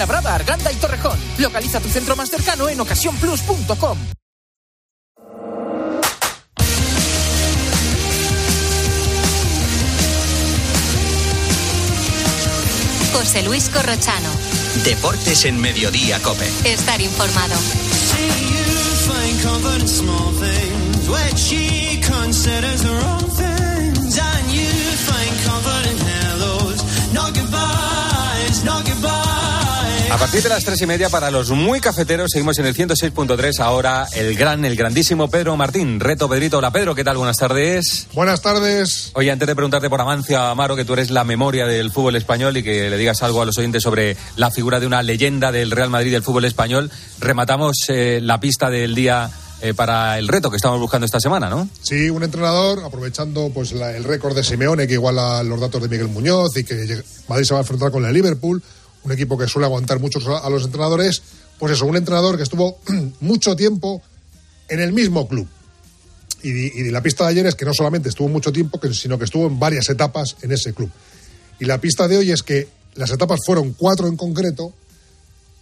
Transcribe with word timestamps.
Fuenlabrada, 0.00 0.34
Arganda 0.34 0.72
y 0.72 0.76
Torrejón. 0.76 1.18
Localiza 1.36 1.78
tu 1.78 1.90
centro 1.90 2.16
más 2.16 2.30
cercano 2.30 2.70
en 2.70 2.80
ocasiónplus.com. 2.80 3.98
José 13.12 13.42
Luis 13.42 13.68
Corrochano. 13.68 14.30
Deportes 14.84 15.44
en 15.44 15.60
Mediodía, 15.60 16.18
Cope. 16.22 16.48
Estar 16.64 16.98
informado. 17.02 17.56
A 30.10 30.18
partir 30.18 30.42
de 30.42 30.48
las 30.48 30.64
tres 30.64 30.82
y 30.82 30.86
media, 30.86 31.08
para 31.08 31.30
los 31.30 31.50
muy 31.50 31.78
cafeteros, 31.78 32.32
seguimos 32.32 32.58
en 32.58 32.66
el 32.66 32.74
106.3. 32.74 33.60
Ahora 33.60 34.08
el 34.12 34.34
gran, 34.34 34.64
el 34.64 34.74
grandísimo 34.74 35.30
Pedro 35.30 35.56
Martín. 35.56 36.00
Reto 36.00 36.28
Pedrito. 36.28 36.58
Hola 36.58 36.72
Pedro, 36.72 36.96
¿qué 36.96 37.04
tal? 37.04 37.16
Buenas 37.16 37.36
tardes. 37.36 38.08
Buenas 38.12 38.42
tardes. 38.42 39.12
Oye, 39.14 39.30
antes 39.30 39.46
de 39.46 39.54
preguntarte 39.54 39.88
por 39.88 40.00
Amancio 40.00 40.40
Amaro, 40.40 40.74
que 40.74 40.84
tú 40.84 40.94
eres 40.94 41.10
la 41.10 41.22
memoria 41.22 41.64
del 41.66 41.92
fútbol 41.92 42.16
español 42.16 42.56
y 42.56 42.64
que 42.64 42.90
le 42.90 42.98
digas 42.98 43.22
algo 43.22 43.40
a 43.40 43.44
los 43.44 43.56
oyentes 43.56 43.84
sobre 43.84 44.16
la 44.34 44.50
figura 44.50 44.80
de 44.80 44.88
una 44.88 45.00
leyenda 45.04 45.52
del 45.52 45.70
Real 45.70 45.90
Madrid 45.90 46.10
del 46.10 46.24
fútbol 46.24 46.44
español, 46.44 46.90
rematamos 47.20 47.76
eh, 47.88 48.18
la 48.20 48.40
pista 48.40 48.68
del 48.68 48.96
día 48.96 49.30
eh, 49.62 49.74
para 49.74 50.18
el 50.18 50.26
reto 50.26 50.50
que 50.50 50.56
estamos 50.56 50.80
buscando 50.80 51.04
esta 51.04 51.20
semana, 51.20 51.48
¿no? 51.48 51.68
Sí, 51.82 52.10
un 52.10 52.24
entrenador 52.24 52.82
aprovechando 52.84 53.50
pues 53.54 53.70
el 53.72 54.02
récord 54.02 54.34
de 54.34 54.42
Simeone 54.42 54.88
que 54.88 54.94
iguala 54.94 55.44
los 55.44 55.60
datos 55.60 55.82
de 55.82 55.88
Miguel 55.88 56.08
Muñoz 56.08 56.56
y 56.56 56.64
que 56.64 57.04
Madrid 57.28 57.44
se 57.44 57.54
va 57.54 57.60
a 57.60 57.62
enfrentar 57.62 57.92
con 57.92 58.04
el 58.04 58.12
Liverpool 58.12 58.60
un 59.04 59.12
equipo 59.12 59.38
que 59.38 59.46
suele 59.46 59.66
aguantar 59.66 59.98
mucho 59.98 60.20
a 60.36 60.50
los 60.50 60.64
entrenadores, 60.64 61.22
pues 61.58 61.72
eso, 61.72 61.86
un 61.86 61.96
entrenador 61.96 62.36
que 62.36 62.42
estuvo 62.42 62.78
mucho 63.20 63.56
tiempo 63.56 64.02
en 64.68 64.80
el 64.80 64.92
mismo 64.92 65.28
club. 65.28 65.48
Y, 66.42 66.90
la 66.90 67.02
pista 67.02 67.24
de 67.24 67.30
ayer 67.30 67.46
es 67.46 67.54
que 67.54 67.66
no 67.66 67.74
solamente 67.74 68.08
estuvo 68.08 68.28
mucho 68.28 68.50
tiempo, 68.50 68.80
sino 68.92 69.18
que 69.18 69.24
estuvo 69.24 69.46
en 69.46 69.58
varias 69.58 69.90
etapas 69.90 70.36
en 70.42 70.52
ese 70.52 70.72
club. 70.72 70.90
Y 71.58 71.66
la 71.66 71.78
pista 71.80 72.08
de 72.08 72.16
hoy 72.16 72.30
es 72.30 72.42
que 72.42 72.68
las 72.94 73.10
etapas 73.10 73.40
fueron 73.44 73.74
cuatro 73.74 74.08
en 74.08 74.16
concreto 74.16 74.72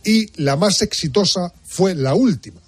y 0.05 0.31
la 0.41 0.57
más 0.57 0.81
exitosa 0.83 1.53
fue 1.67 1.97
la 1.97 2.15
última, 2.15 2.61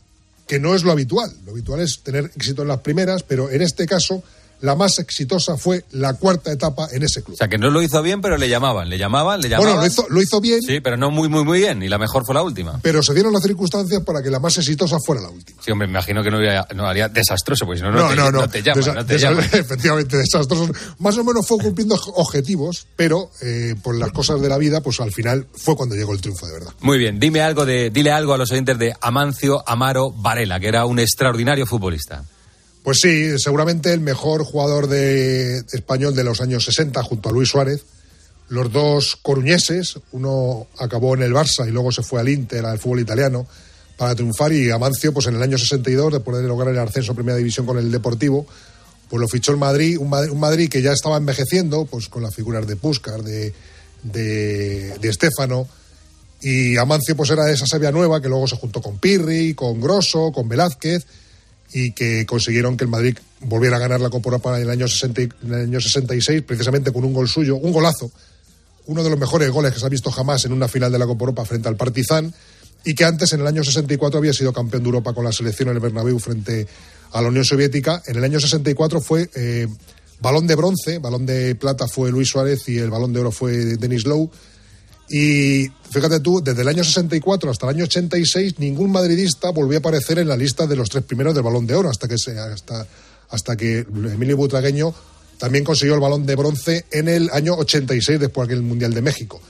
que 0.46 0.58
no 0.58 0.74
es 0.74 0.82
lo 0.82 0.90
habitual. 0.90 1.30
Lo 1.44 1.52
habitual 1.52 1.80
es 1.80 2.00
tener 2.02 2.32
éxito 2.34 2.62
en 2.62 2.68
las 2.68 2.80
primeras, 2.80 3.22
pero 3.22 3.48
en 3.50 3.62
este 3.62 3.86
caso 3.86 4.24
la 4.60 4.74
más 4.74 4.98
exitosa 4.98 5.56
fue 5.56 5.84
la 5.92 6.14
cuarta 6.14 6.52
etapa 6.52 6.88
en 6.92 7.02
ese 7.02 7.22
club. 7.22 7.34
O 7.34 7.36
sea, 7.36 7.48
que 7.48 7.58
no 7.58 7.70
lo 7.70 7.82
hizo 7.82 8.02
bien, 8.02 8.20
pero 8.20 8.36
le 8.36 8.48
llamaban, 8.48 8.88
le 8.88 8.98
llamaban, 8.98 9.40
le 9.40 9.48
llamaban. 9.48 9.74
Bueno, 9.74 9.80
lo 9.82 9.86
hizo, 9.86 10.06
lo 10.08 10.22
hizo 10.22 10.40
bien. 10.40 10.60
Sí, 10.62 10.80
pero 10.80 10.96
no 10.96 11.10
muy, 11.10 11.28
muy, 11.28 11.44
muy 11.44 11.60
bien. 11.60 11.82
Y 11.82 11.88
la 11.88 11.98
mejor 11.98 12.24
fue 12.24 12.34
la 12.34 12.42
última. 12.42 12.78
Pero 12.82 13.02
se 13.02 13.14
dieron 13.14 13.32
las 13.32 13.42
circunstancias 13.42 14.02
para 14.04 14.22
que 14.22 14.30
la 14.30 14.38
más 14.38 14.56
exitosa 14.58 14.98
fuera 15.04 15.22
la 15.22 15.30
última. 15.30 15.62
Sí, 15.62 15.70
hombre, 15.70 15.86
me 15.86 15.92
imagino 15.92 16.22
que 16.22 16.30
no, 16.30 16.38
no 16.74 16.86
haría 16.86 17.08
desastroso, 17.08 17.64
porque 17.64 17.78
si 17.80 17.84
no, 17.84 17.90
no, 17.90 18.08
te, 18.08 18.16
no, 18.16 18.30
no, 18.30 18.48
te 18.48 18.62
llaman. 18.62 18.94
no 18.94 19.06
te 19.06 19.14
Efectivamente, 19.60 20.16
desastroso. 20.16 20.70
Más 20.98 21.16
o 21.16 21.24
menos 21.24 21.46
fue 21.46 21.58
cumpliendo 21.58 21.96
objetivos, 22.14 22.86
pero 22.96 23.30
eh, 23.42 23.74
por 23.82 23.96
las 23.96 24.12
cosas 24.12 24.40
de 24.40 24.48
la 24.48 24.58
vida, 24.58 24.80
pues 24.80 25.00
al 25.00 25.12
final 25.12 25.46
fue 25.54 25.76
cuando 25.76 25.94
llegó 25.94 26.12
el 26.12 26.20
triunfo 26.20 26.46
de 26.46 26.52
verdad. 26.52 26.72
Muy 26.80 26.98
bien, 26.98 27.18
dime 27.18 27.42
algo 27.42 27.66
de, 27.66 27.90
dile 27.90 28.10
algo 28.10 28.34
a 28.34 28.38
los 28.38 28.50
oyentes 28.50 28.78
de 28.78 28.94
Amancio 29.00 29.62
Amaro 29.66 30.10
Varela, 30.10 30.60
que 30.60 30.68
era 30.68 30.84
un 30.84 30.98
extraordinario 30.98 31.66
futbolista. 31.66 32.24
Pues 32.82 32.98
sí, 33.02 33.38
seguramente 33.38 33.92
el 33.92 34.00
mejor 34.00 34.42
jugador 34.42 34.86
de 34.86 35.58
español 35.72 36.14
de 36.14 36.24
los 36.24 36.40
años 36.40 36.64
60 36.64 37.02
junto 37.02 37.28
a 37.28 37.32
Luis 37.32 37.50
Suárez. 37.50 37.84
Los 38.48 38.72
dos 38.72 39.16
coruñeses, 39.20 39.98
uno 40.12 40.66
acabó 40.78 41.14
en 41.14 41.22
el 41.22 41.32
Barça 41.32 41.68
y 41.68 41.70
luego 41.70 41.92
se 41.92 42.02
fue 42.02 42.20
al 42.20 42.28
Inter, 42.28 42.64
al 42.64 42.78
fútbol 42.78 43.00
italiano, 43.00 43.46
para 43.98 44.14
triunfar. 44.14 44.52
Y 44.52 44.70
Amancio, 44.70 45.12
pues 45.12 45.26
en 45.26 45.36
el 45.36 45.42
año 45.42 45.58
62, 45.58 46.14
después 46.14 46.38
de 46.38 46.48
lograr 46.48 46.72
el 46.72 46.78
ascenso 46.80 47.12
a 47.12 47.14
Primera 47.14 47.36
División 47.36 47.66
con 47.66 47.78
el 47.78 47.92
Deportivo, 47.92 48.46
pues 49.10 49.20
lo 49.20 49.28
fichó 49.28 49.52
el 49.52 49.58
Madrid, 49.58 49.98
un 49.98 50.40
Madrid, 50.40 50.70
que 50.70 50.80
ya 50.80 50.92
estaba 50.92 51.18
envejeciendo, 51.18 51.84
pues 51.84 52.08
con 52.08 52.22
las 52.22 52.34
figuras 52.34 52.66
de 52.66 52.76
Puscar, 52.76 53.22
de, 53.22 53.52
de, 54.02 54.98
de 54.98 55.08
Estefano. 55.08 55.68
Y 56.40 56.78
Amancio, 56.78 57.14
pues 57.14 57.28
era 57.28 57.44
de 57.44 57.52
esa 57.52 57.66
Sevilla 57.66 57.92
nueva 57.92 58.22
que 58.22 58.28
luego 58.28 58.48
se 58.48 58.56
juntó 58.56 58.80
con 58.80 58.98
Pirri, 58.98 59.52
con 59.54 59.80
Grosso, 59.80 60.32
con 60.32 60.48
Velázquez 60.48 61.04
y 61.72 61.92
que 61.92 62.26
consiguieron 62.26 62.76
que 62.76 62.84
el 62.84 62.90
Madrid 62.90 63.16
volviera 63.40 63.76
a 63.76 63.80
ganar 63.80 64.00
la 64.00 64.10
Copa 64.10 64.28
Europa 64.28 64.56
en 64.56 64.62
el 64.62 64.70
año, 64.70 64.88
60, 64.88 65.22
en 65.22 65.32
el 65.42 65.54
año 65.54 65.80
66, 65.80 66.42
precisamente 66.42 66.92
con 66.92 67.04
un 67.04 67.12
gol 67.12 67.28
suyo, 67.28 67.56
un 67.56 67.72
golazo, 67.72 68.10
uno 68.86 69.04
de 69.04 69.10
los 69.10 69.18
mejores 69.18 69.50
goles 69.50 69.72
que 69.72 69.80
se 69.80 69.86
ha 69.86 69.88
visto 69.88 70.10
jamás 70.10 70.44
en 70.44 70.52
una 70.52 70.68
final 70.68 70.90
de 70.90 70.98
la 70.98 71.06
Copa 71.06 71.22
Europa 71.22 71.44
frente 71.44 71.68
al 71.68 71.76
Partizan, 71.76 72.34
y 72.84 72.94
que 72.94 73.04
antes, 73.04 73.32
en 73.32 73.40
el 73.40 73.46
año 73.46 73.62
64, 73.62 74.18
había 74.18 74.32
sido 74.32 74.52
campeón 74.52 74.82
de 74.82 74.88
Europa 74.88 75.12
con 75.12 75.24
la 75.24 75.32
selección 75.32 75.68
en 75.68 75.76
el 75.76 75.80
Bernabéu 75.80 76.18
frente 76.18 76.66
a 77.12 77.20
la 77.20 77.28
Unión 77.28 77.44
Soviética. 77.44 78.02
En 78.06 78.16
el 78.16 78.24
año 78.24 78.40
64 78.40 79.00
fue 79.00 79.28
eh, 79.34 79.68
balón 80.20 80.46
de 80.46 80.54
bronce, 80.54 80.98
balón 80.98 81.26
de 81.26 81.54
plata 81.56 81.86
fue 81.88 82.10
Luis 82.10 82.28
Suárez 82.30 82.68
y 82.68 82.78
el 82.78 82.90
balón 82.90 83.12
de 83.12 83.20
oro 83.20 83.32
fue 83.32 83.52
Denis 83.76 84.06
Lowe 84.06 84.30
y 85.10 85.68
fíjate 85.90 86.20
tú, 86.20 86.40
desde 86.40 86.62
el 86.62 86.68
año 86.68 86.84
64 86.84 87.50
hasta 87.50 87.66
el 87.66 87.76
año 87.76 87.84
86, 87.84 88.60
ningún 88.60 88.92
madridista 88.92 89.50
volvió 89.50 89.78
a 89.78 89.80
aparecer 89.80 90.20
en 90.20 90.28
la 90.28 90.36
lista 90.36 90.68
de 90.68 90.76
los 90.76 90.88
tres 90.88 91.02
primeros 91.02 91.34
del 91.34 91.42
Balón 91.42 91.66
de 91.66 91.74
Oro, 91.74 91.90
hasta 91.90 92.06
que, 92.06 92.16
se, 92.16 92.38
hasta, 92.38 92.86
hasta 93.28 93.56
que 93.56 93.80
Emilio 93.80 94.36
Butragueño 94.36 94.94
también 95.36 95.64
consiguió 95.64 95.94
el 95.94 96.00
Balón 96.00 96.26
de 96.26 96.36
Bronce 96.36 96.84
en 96.92 97.08
el 97.08 97.28
año 97.30 97.54
86, 97.54 98.20
después 98.20 98.48
del 98.48 98.62
Mundial 98.62 98.94
de 98.94 99.02
México. 99.02 99.40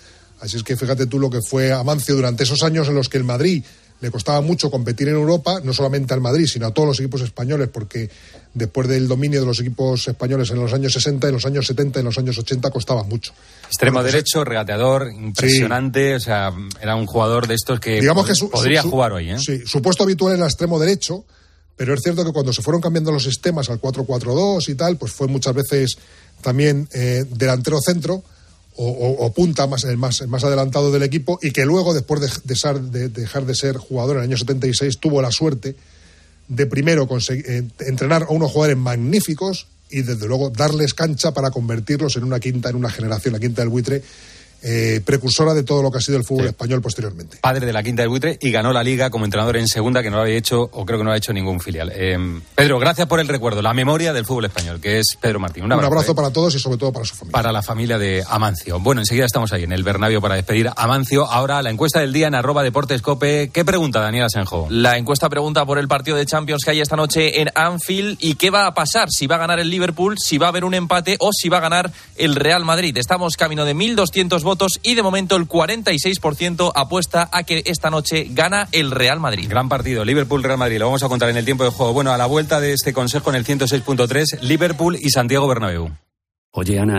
Así 0.41 0.57
es 0.57 0.63
que 0.63 0.79
fíjate 0.79 1.05
tú 1.05 1.19
lo 1.19 1.29
que 1.29 1.41
fue 1.47 1.73
Amancio 1.73 2.15
durante 2.15 2.45
esos 2.45 2.63
años 2.63 2.89
en 2.89 2.95
los 2.95 3.11
que 3.11 3.19
el 3.19 3.25
Madrid 3.25 3.63
le 4.01 4.11
costaba 4.11 4.41
mucho 4.41 4.71
competir 4.71 5.09
en 5.09 5.17
Europa, 5.17 5.61
no 5.63 5.75
solamente 5.75 6.15
al 6.15 6.23
Madrid, 6.23 6.47
sino 6.47 6.67
a 6.67 6.73
todos 6.73 6.89
los 6.89 7.01
equipos 7.01 7.21
españoles, 7.21 7.69
porque 7.71 8.09
después 8.55 8.89
del 8.89 9.07
dominio 9.07 9.41
de 9.41 9.47
los 9.47 9.61
equipos 9.61 10.09
españoles 10.09 10.51
en 10.51 10.59
los 10.61 10.73
años 10.73 10.93
60, 10.93 11.29
en 11.29 11.35
los 11.35 11.47
años 11.47 11.67
70, 11.67 12.01
en 12.01 12.05
los 12.05 12.19
años 12.19 12.39
80 12.39 12.71
costaba 12.71 13.05
mucho. 13.05 13.33
Extremo 13.67 14.03
derecho, 14.03 14.45
regateador, 14.45 15.11
impresionante, 15.13 16.17
o 16.17 16.21
sea, 16.21 16.53
era 16.81 16.97
un 16.97 17.07
jugador 17.07 17.47
de 17.47 17.55
estos 17.55 17.79
que, 17.79 18.01
Digamos 18.01 18.27
que 18.27 18.47
podría 18.47 18.83
jugar 18.83 19.13
hoy. 19.13 19.31
¿eh? 19.31 19.39
Sí, 19.39 19.61
su 19.67 19.81
puesto 19.81 20.03
habitual 20.03 20.37
era 20.37 20.47
extremo 20.47 20.79
derecho, 20.79 21.25
pero 21.77 21.95
es 21.95 22.01
cierto 22.03 22.25
que 22.25 22.33
cuando 22.33 22.53
se 22.53 22.63
fueron 22.63 22.81
cambiando 22.81 23.13
los 23.13 23.23
sistemas 23.23 23.71
al 23.71 23.81
4-4-2 23.81 24.69
y 24.69 24.75
tal, 24.75 24.97
pues 24.97 25.13
fue 25.13 25.29
muchas 25.29 25.55
veces 25.55 25.99
también 26.43 26.89
eh, 26.93 27.25
delantero 27.31 27.79
centro 27.81 28.23
o, 28.83 29.31
punta 29.33 29.67
más, 29.67 29.85
el 29.85 29.99
más, 29.99 30.27
más 30.27 30.43
adelantado 30.43 30.91
del 30.91 31.03
equipo 31.03 31.39
y 31.43 31.51
que 31.51 31.67
luego, 31.67 31.93
después 31.93 32.21
de, 32.21 33.09
dejar 33.11 33.45
de 33.45 33.55
ser 33.55 33.77
jugador 33.77 34.17
en 34.17 34.23
el 34.23 34.29
año 34.31 34.39
76, 34.39 34.99
tuvo 34.99 35.21
la 35.21 35.31
suerte 35.31 35.77
de 36.51 36.67
primero 36.67 37.09
eh, 37.29 37.63
entrenar 37.79 38.25
a 38.25 38.31
unos 38.31 38.51
jugadores 38.51 38.77
magníficos 38.77 39.69
y 39.89 40.03
desde 40.03 40.27
luego 40.27 40.51
darles 40.51 40.95
cancha 40.95 41.33
para 41.33 41.51
convertirlos 41.51 42.17
en 42.17 42.25
una 42.25 42.41
quinta, 42.41 42.69
en 42.69 42.77
una 42.77 42.91
generación, 42.91 43.35
la 43.35 43.41
quinta 43.41 43.63
del 43.63 43.69
buitre, 43.69 44.03
eh, 44.63 45.01
precursora 45.05 45.55
de 45.55 45.63
todo 45.63 45.83
lo 45.83 45.91
que 45.91 45.99
ha 45.99 46.01
sido 46.01 46.19
el 46.19 46.25
fútbol 46.25 46.47
español 46.47 46.83
posteriormente. 46.83 47.39
Padre 47.41 47.67
de 47.67 47.73
la 47.73 47.83
quinta 47.83 48.03
del 48.03 48.11
buitre 48.11 48.39
y 48.41 48.51
ganó 48.51 48.73
la 48.73 48.83
liga 48.83 49.11
como 49.11 49.25
entrenador 49.25 49.57
en 49.57 49.69
segunda, 49.69 50.03
que 50.03 50.11
no 50.11 50.17
lo 50.17 50.23
había 50.23 50.37
hecho, 50.37 50.69
o 50.73 50.85
creo 50.85 50.99
que 50.99 51.05
no 51.05 51.13
ha 51.13 51.17
hecho 51.17 51.33
ningún 51.33 51.61
filial. 51.61 51.91
Eh, 51.95 52.19
Pedro, 52.55 52.79
gracias 52.79 53.07
por 53.07 53.21
el 53.21 53.29
recuerdo, 53.29 53.63
la 53.63 53.73
memoria 53.73 54.13
del 54.13 54.27
fútbol 54.27 54.47
español, 54.47 54.81
que 54.81 54.99
es 54.99 55.17
Pedro 55.21 55.41
Martín. 55.41 55.65
Un 55.65 55.73
abrazo, 55.73 56.13
¿eh? 56.13 56.15
para 56.15 56.31
todos 56.31 56.55
y 56.55 56.59
sobre 56.59 56.77
todo 56.77 56.93
para 56.93 57.05
su 57.05 57.15
familia. 57.15 57.33
Para 57.33 57.53
la 57.53 57.63
familia 57.63 57.99
de 57.99 58.23
Amancio. 58.29 58.79
Bueno, 58.81 59.01
enseguida 59.01 59.25
estamos 59.25 59.53
ahí 59.53 59.65
en 59.65 59.73
el 59.73 59.83
Bernabio 59.83 60.21
para 60.21 60.35
despedir 60.35 60.69
a 60.69 60.75
Amancio. 60.77 61.25
Ahora 61.25 61.63
la 61.63 61.71
encuesta 61.71 62.01
del 62.01 62.13
día 62.13 62.27
en 62.27 62.35
arroba 62.35 62.63
deportescope. 62.63 63.51
¿Qué 63.53 63.65
pregunta, 63.65 64.01
Daniel 64.01 64.25
Asenjo? 64.25 64.67
La 64.71 64.99
encuesta 64.99 65.29
pregunta 65.29 65.65
por 65.65 65.79
el 65.79 65.89
partido 65.89 66.17
de 66.17 66.27
Champions 66.27 66.65
que 66.65 66.73
hay 66.73 66.81
esta 66.81 66.97
noche 66.97 67.41
en 67.41 67.51
Anfield 67.55 68.19
y 68.21 68.35
qué 68.35 68.51
va 68.51 68.67
a 68.67 68.75
pasar, 68.75 69.09
si 69.11 69.27
va 69.27 69.37
a 69.37 69.39
ganar 69.39 69.59
el 69.59 69.71
Liverpool, 69.71 70.17
si 70.19 70.39
va 70.39 70.47
a 70.47 70.49
haber 70.51 70.65
un 70.65 70.75
empate 70.75 71.17
o 71.19 71.31
si 71.33 71.49
va 71.49 71.59
a 71.59 71.61
ganar 71.61 71.91
el 72.17 72.37
Real 72.37 72.65
Madrid. 72.65 72.97
Estamos 72.99 73.37
camino 73.37 73.65
de 73.65 73.75
1.200 73.75 74.43
votos 74.43 74.50
y 74.83 74.95
de 74.95 75.03
momento 75.03 75.37
el 75.37 75.49
46% 75.49 76.73
apuesta 76.75 77.29
a 77.33 77.43
que 77.45 77.63
esta 77.67 77.91
noche 77.91 78.27
gana 78.31 78.69
el 78.73 78.91
Real 78.91 79.21
Madrid. 79.21 79.49
Gran 79.49 79.69
partido, 79.69 80.05
Liverpool-Real 80.05 80.59
Madrid. 80.59 80.79
Lo 80.79 80.87
vamos 80.87 81.03
a 81.03 81.09
contar 81.09 81.29
en 81.31 81.37
el 81.37 81.45
tiempo 81.45 81.65
de 81.65 81.71
juego. 81.71 81.93
Bueno, 81.93 82.13
a 82.13 82.19
la 82.19 82.27
vuelta 82.27 82.61
de 82.61 82.73
este 82.73 82.93
consejo 82.93 83.31
en 83.31 83.37
el 83.37 83.45
106.3, 83.45 84.41
Liverpool 84.41 84.97
y 85.01 85.11
Santiago 85.11 85.47
Bernabéu. 85.47 85.91
Oye, 86.53 86.81
Ana, 86.81 86.99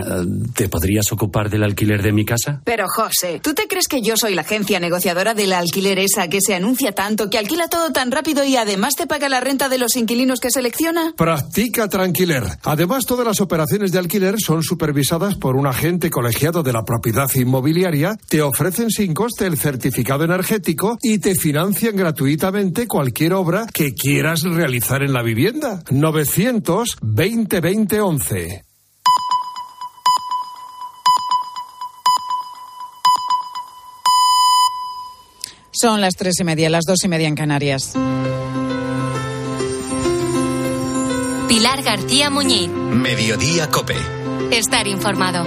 ¿te 0.54 0.70
podrías 0.70 1.12
ocupar 1.12 1.50
del 1.50 1.62
alquiler 1.62 2.02
de 2.02 2.10
mi 2.10 2.24
casa? 2.24 2.62
Pero, 2.64 2.86
José, 2.88 3.38
¿tú 3.42 3.52
te 3.52 3.68
crees 3.68 3.86
que 3.86 4.00
yo 4.00 4.16
soy 4.16 4.34
la 4.34 4.40
agencia 4.40 4.80
negociadora 4.80 5.34
del 5.34 5.52
alquiler 5.52 5.98
esa 5.98 6.28
que 6.28 6.40
se 6.40 6.54
anuncia 6.54 6.92
tanto, 6.92 7.28
que 7.28 7.36
alquila 7.36 7.68
todo 7.68 7.92
tan 7.92 8.10
rápido 8.10 8.44
y 8.44 8.56
además 8.56 8.94
te 8.96 9.06
paga 9.06 9.28
la 9.28 9.40
renta 9.40 9.68
de 9.68 9.76
los 9.76 9.94
inquilinos 9.96 10.40
que 10.40 10.50
selecciona? 10.50 11.12
Practica 11.18 11.86
Tranquiler. 11.88 12.44
Además, 12.62 13.04
todas 13.04 13.26
las 13.26 13.42
operaciones 13.42 13.92
de 13.92 13.98
alquiler 13.98 14.36
son 14.40 14.62
supervisadas 14.62 15.36
por 15.36 15.54
un 15.54 15.66
agente 15.66 16.08
colegiado 16.08 16.62
de 16.62 16.72
la 16.72 16.84
propiedad 16.84 17.28
inmobiliaria, 17.34 18.16
te 18.30 18.40
ofrecen 18.40 18.88
sin 18.88 19.12
coste 19.12 19.44
el 19.44 19.58
certificado 19.58 20.24
energético 20.24 20.96
y 21.02 21.18
te 21.18 21.34
financian 21.34 21.94
gratuitamente 21.94 22.86
cualquier 22.86 23.34
obra 23.34 23.66
que 23.70 23.92
quieras 23.92 24.44
realizar 24.44 25.02
en 25.02 25.12
la 25.12 25.22
vivienda. 25.22 25.82
920 25.90 27.60
2011. 27.60 28.71
Son 35.82 36.00
las 36.00 36.14
tres 36.14 36.38
y 36.38 36.44
media, 36.44 36.70
las 36.70 36.84
dos 36.84 37.02
y 37.02 37.08
media 37.08 37.26
en 37.26 37.34
Canarias. 37.34 37.94
Pilar 41.48 41.82
García 41.82 42.30
Muñiz. 42.30 42.68
Mediodía 42.68 43.68
Cope. 43.68 43.96
Estar 44.52 44.86
informado. 44.86 45.44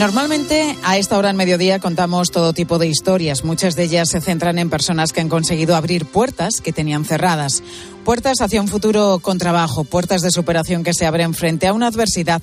Normalmente 0.00 0.76
a 0.82 0.98
esta 0.98 1.18
hora 1.18 1.30
en 1.30 1.36
mediodía 1.36 1.78
contamos 1.78 2.32
todo 2.32 2.52
tipo 2.52 2.78
de 2.78 2.88
historias. 2.88 3.44
Muchas 3.44 3.76
de 3.76 3.84
ellas 3.84 4.08
se 4.08 4.20
centran 4.20 4.58
en 4.58 4.70
personas 4.70 5.12
que 5.12 5.20
han 5.20 5.28
conseguido 5.28 5.76
abrir 5.76 6.04
puertas 6.04 6.60
que 6.60 6.72
tenían 6.72 7.04
cerradas. 7.04 7.62
Puertas 8.04 8.40
hacia 8.40 8.60
un 8.60 8.66
futuro 8.66 9.20
con 9.22 9.38
trabajo, 9.38 9.84
puertas 9.84 10.22
de 10.22 10.32
superación 10.32 10.82
que 10.82 10.94
se 10.94 11.06
abren 11.06 11.32
frente 11.32 11.68
a 11.68 11.74
una 11.74 11.86
adversidad, 11.86 12.42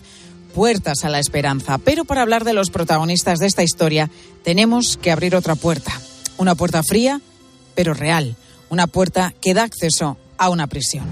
puertas 0.57 1.05
a 1.05 1.09
la 1.09 1.19
esperanza. 1.19 1.77
Pero 1.77 2.03
para 2.03 2.23
hablar 2.23 2.43
de 2.43 2.53
los 2.53 2.71
protagonistas 2.71 3.37
de 3.37 3.45
esta 3.45 3.61
historia 3.61 4.09
tenemos 4.43 4.97
que 4.97 5.11
abrir 5.11 5.35
otra 5.35 5.53
puerta. 5.53 5.91
Una 6.39 6.55
puerta 6.55 6.81
fría, 6.81 7.21
pero 7.75 7.93
real. 7.93 8.35
Una 8.69 8.87
puerta 8.87 9.35
que 9.39 9.53
da 9.53 9.61
acceso 9.61 10.17
a 10.35 10.49
una 10.49 10.65
prisión. 10.65 11.05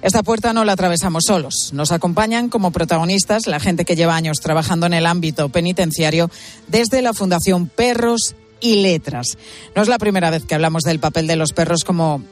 Esta 0.00 0.22
puerta 0.22 0.54
no 0.54 0.64
la 0.64 0.72
atravesamos 0.72 1.24
solos. 1.26 1.74
Nos 1.74 1.92
acompañan 1.92 2.48
como 2.48 2.70
protagonistas 2.70 3.46
la 3.48 3.60
gente 3.60 3.84
que 3.84 3.96
lleva 3.96 4.16
años 4.16 4.40
trabajando 4.40 4.86
en 4.86 4.94
el 4.94 5.04
ámbito 5.04 5.50
penitenciario 5.50 6.30
desde 6.68 7.02
la 7.02 7.12
Fundación 7.12 7.68
Perros 7.68 8.34
y 8.60 8.76
Letras. 8.76 9.36
No 9.76 9.82
es 9.82 9.88
la 9.88 9.98
primera 9.98 10.30
vez 10.30 10.46
que 10.46 10.54
hablamos 10.54 10.84
del 10.84 11.00
papel 11.00 11.26
de 11.26 11.36
los 11.36 11.52
perros 11.52 11.84
como 11.84 12.22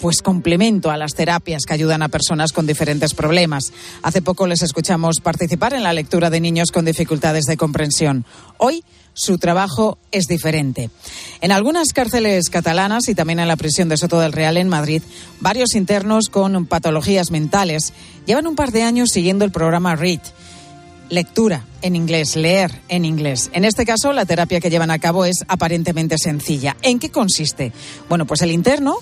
pues 0.00 0.22
complemento 0.22 0.90
a 0.90 0.96
las 0.96 1.14
terapias 1.14 1.64
que 1.66 1.74
ayudan 1.74 2.02
a 2.02 2.08
personas 2.08 2.52
con 2.52 2.66
diferentes 2.66 3.14
problemas. 3.14 3.72
Hace 4.02 4.22
poco 4.22 4.46
les 4.46 4.62
escuchamos 4.62 5.20
participar 5.20 5.74
en 5.74 5.82
la 5.82 5.92
lectura 5.92 6.30
de 6.30 6.40
niños 6.40 6.70
con 6.72 6.84
dificultades 6.84 7.44
de 7.44 7.56
comprensión. 7.56 8.24
Hoy 8.56 8.82
su 9.12 9.38
trabajo 9.38 9.98
es 10.12 10.26
diferente. 10.26 10.90
En 11.40 11.52
algunas 11.52 11.92
cárceles 11.92 12.48
catalanas 12.48 13.08
y 13.08 13.14
también 13.14 13.40
en 13.40 13.48
la 13.48 13.56
prisión 13.56 13.88
de 13.88 13.96
Soto 13.96 14.18
del 14.20 14.32
Real 14.32 14.56
en 14.56 14.68
Madrid, 14.68 15.02
varios 15.40 15.74
internos 15.74 16.28
con 16.30 16.64
patologías 16.66 17.30
mentales 17.30 17.92
llevan 18.26 18.46
un 18.46 18.56
par 18.56 18.72
de 18.72 18.82
años 18.82 19.10
siguiendo 19.10 19.44
el 19.44 19.50
programa 19.50 19.96
READ. 19.96 20.20
Lectura 21.10 21.64
en 21.82 21.96
inglés, 21.96 22.36
leer 22.36 22.70
en 22.88 23.04
inglés. 23.04 23.50
En 23.52 23.64
este 23.64 23.84
caso, 23.84 24.12
la 24.12 24.24
terapia 24.24 24.60
que 24.60 24.70
llevan 24.70 24.92
a 24.92 25.00
cabo 25.00 25.24
es 25.24 25.44
aparentemente 25.48 26.16
sencilla. 26.18 26.76
¿En 26.82 27.00
qué 27.00 27.10
consiste? 27.10 27.72
Bueno, 28.08 28.26
pues 28.26 28.42
el 28.42 28.52
interno 28.52 28.98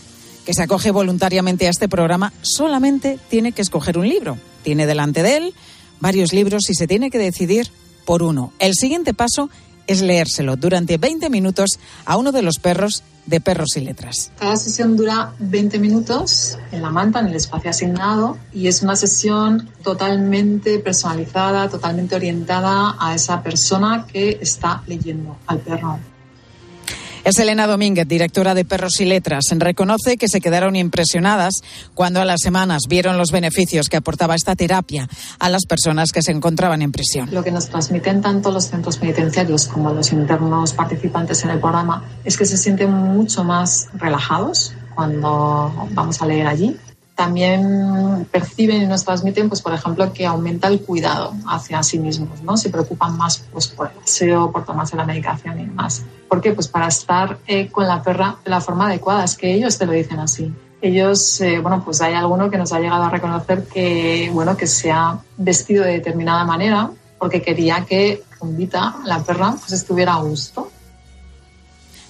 que 0.49 0.55
se 0.55 0.63
acoge 0.63 0.91
voluntariamente 0.93 1.67
a 1.67 1.71
este 1.71 1.91
programa 1.91 2.33
solamente 2.41 3.19
tiene 3.29 3.53
que 3.53 3.61
escoger 3.61 3.99
un 3.99 4.09
libro. 4.09 4.39
Tiene 4.63 4.87
delante 4.87 5.23
de 5.23 5.37
él 5.37 5.55
varios 6.01 6.33
libros 6.33 6.71
y 6.71 6.75
se 6.75 6.87
tiene 6.87 7.11
que 7.11 7.19
decidir 7.19 7.71
por 8.07 8.23
uno. 8.23 8.55
El 8.59 8.73
siguiente 8.73 9.13
paso 9.13 9.51
es 9.87 10.01
leérselo 10.01 10.57
durante 10.57 10.97
20 10.97 11.29
minutos 11.29 11.79
a 12.07 12.17
uno 12.17 12.33
de 12.33 12.41
los 12.41 12.61
perros 12.61 13.03
de 13.27 13.43
Perros 13.43 13.77
y 13.77 13.81
Letras. 13.81 14.33
Cada 14.39 14.57
sesión 14.57 14.97
dura 14.97 15.35
20 15.39 15.79
minutos 15.81 16.57
en 16.73 16.81
la 16.81 16.89
manta, 16.89 17.21
en 17.21 17.27
el 17.27 17.37
espacio 17.37 17.69
asignado, 17.69 18.39
y 18.51 18.69
es 18.69 18.81
una 18.81 18.97
sesión 18.97 19.69
totalmente 19.83 20.79
personalizada, 20.79 21.69
totalmente 21.69 22.17
orientada 22.17 22.97
a 22.99 23.15
esa 23.15 23.43
persona 23.43 24.07
que 24.11 24.39
está 24.41 24.83
leyendo, 24.87 25.37
al 25.47 25.59
perro. 25.59 25.99
Es 27.25 27.39
Elena 27.39 27.67
Domínguez, 27.67 28.07
directora 28.07 28.55
de 28.55 28.65
Perros 28.65 29.01
y 29.01 29.05
Letras. 29.05 29.45
Reconoce 29.51 30.17
que 30.17 30.29
se 30.29 30.41
quedaron 30.41 30.77
impresionadas 30.77 31.55
cuando 31.95 32.21
a 32.21 32.25
las 32.25 32.41
semanas 32.41 32.83
vieron 32.89 33.19
los 33.19 33.31
beneficios 33.31 33.89
que 33.89 33.97
aportaba 33.97 34.35
esta 34.35 34.57
terapia 34.57 35.09
a 35.39 35.49
las 35.49 35.67
personas 35.67 36.13
que 36.13 36.23
se 36.23 36.33
encontraban 36.33 36.83
en 36.83 36.93
prisión. 36.93 37.29
Lo 37.33 37.45
que 37.45 37.51
nos 37.51 37.69
transmiten 37.69 38.23
tanto 38.23 38.51
los 38.51 38.67
centros 38.67 38.97
penitenciarios 38.97 39.67
como 39.67 39.93
los 39.93 40.13
internos 40.13 40.73
participantes 40.73 41.45
en 41.45 41.51
el 41.51 41.61
programa 41.61 42.05
es 42.25 42.37
que 42.37 42.47
se 42.47 42.57
sienten 42.57 42.93
mucho 42.93 43.45
más 43.45 43.89
relajados 43.95 44.73
cuando 44.95 45.89
vamos 45.93 46.21
a 46.23 46.27
leer 46.27 46.47
allí 46.47 46.77
también 47.19 48.29
perciben 48.31 48.81
y 48.81 48.87
nos 48.87 49.05
transmiten, 49.05 49.49
pues, 49.49 49.61
por 49.61 49.75
ejemplo, 49.75 50.13
que 50.13 50.25
aumenta 50.25 50.69
el 50.69 50.83
cuidado 50.83 51.35
hacia 51.49 51.83
sí 51.83 51.99
mismos, 51.99 52.41
¿no? 52.45 52.57
Se 52.57 52.71
preocupan 52.71 53.17
más 53.17 53.45
pues, 53.53 53.67
por 53.67 53.91
el 53.91 53.99
aseo, 54.05 54.53
por 54.53 54.65
tomarse 54.65 54.97
la 54.97 55.05
medicación 55.05 55.59
y 55.59 55.65
demás. 55.65 56.05
¿Por 56.29 56.41
qué? 56.41 56.53
Pues 56.53 56.69
para 56.69 56.87
estar 56.87 57.39
eh, 57.49 57.69
con 57.71 57.89
la 57.89 58.01
perra 58.05 58.37
de 58.45 58.51
la 58.51 58.61
forma 58.61 58.87
adecuada, 58.87 59.25
es 59.25 59.37
que 59.37 59.53
ellos 59.53 59.77
te 59.77 59.85
lo 59.85 59.93
dicen 59.93 60.21
así. 60.21 60.55
Ellos, 60.81 61.41
eh, 61.41 61.59
bueno, 61.59 61.83
pues 61.85 62.01
hay 62.01 62.15
alguno 62.15 62.49
que 62.51 62.57
nos 62.57 62.73
ha 62.73 62.79
llegado 62.79 63.03
a 63.03 63.11
reconocer 63.11 63.65
que, 63.65 64.31
bueno, 64.33 64.57
que 64.57 64.69
se 64.69 64.93
ha 64.93 65.19
vestido 65.37 65.83
de 65.83 65.95
determinada 65.95 66.45
manera 66.45 66.89
porque 67.19 67.43
quería 67.43 67.85
que 67.85 68.23
la 69.05 69.25
perra, 69.25 69.57
pues 69.59 69.73
estuviera 69.73 70.15
a 70.15 70.23
gusto 70.23 70.71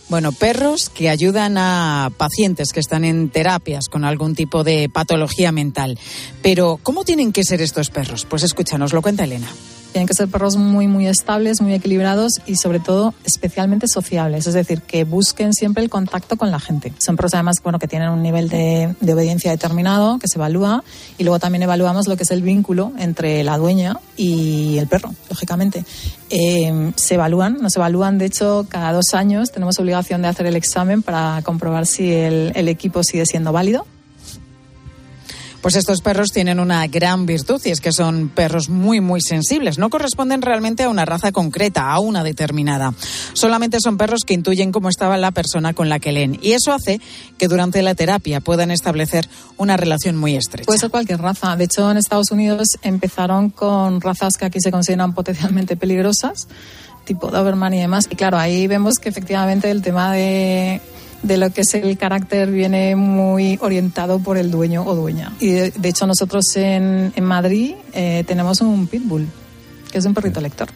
bueno, 0.08 0.32
perros 0.32 0.88
que 0.88 1.08
ayudan 1.08 1.56
a 1.58 2.10
pacientes 2.16 2.72
que 2.72 2.80
están 2.80 3.04
en 3.04 3.28
terapias 3.30 3.88
con 3.88 4.04
algún 4.04 4.34
tipo 4.34 4.64
de 4.64 4.88
patología 4.88 5.52
mental. 5.52 5.98
Pero, 6.42 6.78
¿cómo 6.82 7.04
tienen 7.04 7.32
que 7.32 7.44
ser 7.44 7.60
estos 7.60 7.90
perros? 7.90 8.24
Pues 8.24 8.42
escúchanos, 8.42 8.92
lo 8.92 9.02
cuenta 9.02 9.24
Elena. 9.24 9.48
Tienen 9.92 10.06
que 10.06 10.14
ser 10.14 10.28
perros 10.28 10.56
muy, 10.56 10.86
muy 10.86 11.06
estables, 11.06 11.60
muy 11.60 11.74
equilibrados 11.74 12.32
y 12.46 12.56
sobre 12.56 12.78
todo 12.80 13.14
especialmente 13.24 13.88
sociables, 13.88 14.46
es 14.46 14.54
decir, 14.54 14.82
que 14.82 15.04
busquen 15.04 15.52
siempre 15.54 15.82
el 15.82 15.90
contacto 15.90 16.36
con 16.36 16.50
la 16.50 16.60
gente. 16.60 16.92
Son 16.98 17.16
perros 17.16 17.34
además 17.34 17.56
bueno, 17.62 17.78
que 17.78 17.88
tienen 17.88 18.10
un 18.10 18.22
nivel 18.22 18.48
de, 18.48 18.94
obediencia 19.02 19.50
determinado, 19.50 20.18
que 20.18 20.28
se 20.28 20.38
evalúa 20.38 20.84
y 21.16 21.24
luego 21.24 21.38
también 21.38 21.62
evaluamos 21.62 22.06
lo 22.06 22.16
que 22.16 22.22
es 22.22 22.30
el 22.30 22.42
vínculo 22.42 22.92
entre 22.98 23.42
la 23.44 23.56
dueña 23.56 23.98
y 24.16 24.78
el 24.78 24.86
perro, 24.86 25.14
lógicamente. 25.28 25.84
Eh, 26.30 26.92
se 26.96 27.14
evalúan, 27.14 27.58
nos 27.60 27.74
evalúan, 27.76 28.18
de 28.18 28.26
hecho, 28.26 28.66
cada 28.68 28.92
dos 28.92 29.14
años 29.14 29.50
tenemos 29.50 29.78
obligación 29.78 30.22
de 30.22 30.28
hacer 30.28 30.46
el 30.46 30.56
examen 30.56 31.02
para 31.02 31.40
comprobar 31.42 31.86
si 31.86 32.12
el 32.12 32.68
equipo 32.68 33.02
sigue 33.02 33.24
siendo 33.26 33.52
válido 33.52 33.86
pues 35.68 35.76
estos 35.76 36.00
perros 36.00 36.32
tienen 36.32 36.60
una 36.60 36.86
gran 36.86 37.26
virtud 37.26 37.60
y 37.66 37.68
es 37.68 37.82
que 37.82 37.92
son 37.92 38.30
perros 38.30 38.70
muy, 38.70 39.02
muy 39.02 39.20
sensibles. 39.20 39.76
No 39.76 39.90
corresponden 39.90 40.40
realmente 40.40 40.84
a 40.84 40.88
una 40.88 41.04
raza 41.04 41.30
concreta, 41.30 41.90
a 41.90 42.00
una 42.00 42.24
determinada. 42.24 42.94
Solamente 43.34 43.78
son 43.78 43.98
perros 43.98 44.22
que 44.24 44.32
intuyen 44.32 44.72
cómo 44.72 44.88
estaba 44.88 45.18
la 45.18 45.30
persona 45.30 45.74
con 45.74 45.90
la 45.90 45.98
que 45.98 46.10
leen. 46.10 46.38
Y 46.40 46.52
eso 46.52 46.72
hace 46.72 47.02
que 47.36 47.48
durante 47.48 47.82
la 47.82 47.94
terapia 47.94 48.40
puedan 48.40 48.70
establecer 48.70 49.28
una 49.58 49.76
relación 49.76 50.16
muy 50.16 50.36
estrecha. 50.36 50.64
Puede 50.64 50.78
ser 50.78 50.90
cualquier 50.90 51.20
raza. 51.20 51.54
De 51.54 51.64
hecho, 51.64 51.90
en 51.90 51.98
Estados 51.98 52.30
Unidos 52.30 52.68
empezaron 52.80 53.50
con 53.50 54.00
razas 54.00 54.38
que 54.38 54.46
aquí 54.46 54.60
se 54.62 54.70
consideran 54.70 55.12
potencialmente 55.12 55.76
peligrosas 55.76 56.48
tipo 57.04 57.30
Doberman 57.30 57.74
y 57.74 57.80
demás. 57.80 58.06
Y 58.08 58.16
claro, 58.16 58.38
ahí 58.38 58.66
vemos 58.68 58.94
que 58.98 59.10
efectivamente 59.10 59.70
el 59.70 59.82
tema 59.82 60.14
de 60.14 60.80
de 61.22 61.36
lo 61.36 61.50
que 61.50 61.62
es 61.62 61.74
el 61.74 61.96
carácter 61.98 62.50
viene 62.50 62.96
muy 62.96 63.58
orientado 63.60 64.18
por 64.20 64.38
el 64.38 64.50
dueño 64.50 64.84
o 64.84 64.94
dueña. 64.94 65.32
Y 65.40 65.50
de, 65.50 65.88
hecho 65.88 66.06
nosotros 66.06 66.44
en, 66.56 67.12
en 67.14 67.24
Madrid 67.24 67.74
eh, 67.92 68.24
tenemos 68.26 68.60
un 68.60 68.86
pitbull, 68.86 69.26
que 69.90 69.98
es 69.98 70.04
un 70.04 70.14
perrito 70.14 70.40
lector. 70.40 70.68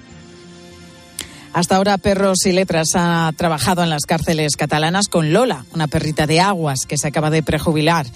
Hasta 1.53 1.77
ahora 1.77 1.99
Perros 1.99 2.47
y 2.47 2.53
Letras 2.53 2.93
ha 2.95 3.31
trabajado 3.37 3.83
en 3.83 3.91
las 3.91 4.07
cárceles 4.07 4.57
catalanas 4.57 5.09
con 5.09 5.35
Lola, 5.35 5.67
una 5.75 5.87
perrita 5.87 6.27
de 6.27 6.41
aguas 6.41 6.87
que 6.87 6.97
se 6.97 7.09
acaba 7.09 7.29
de 7.29 7.43
prejubilar. 7.43 8.07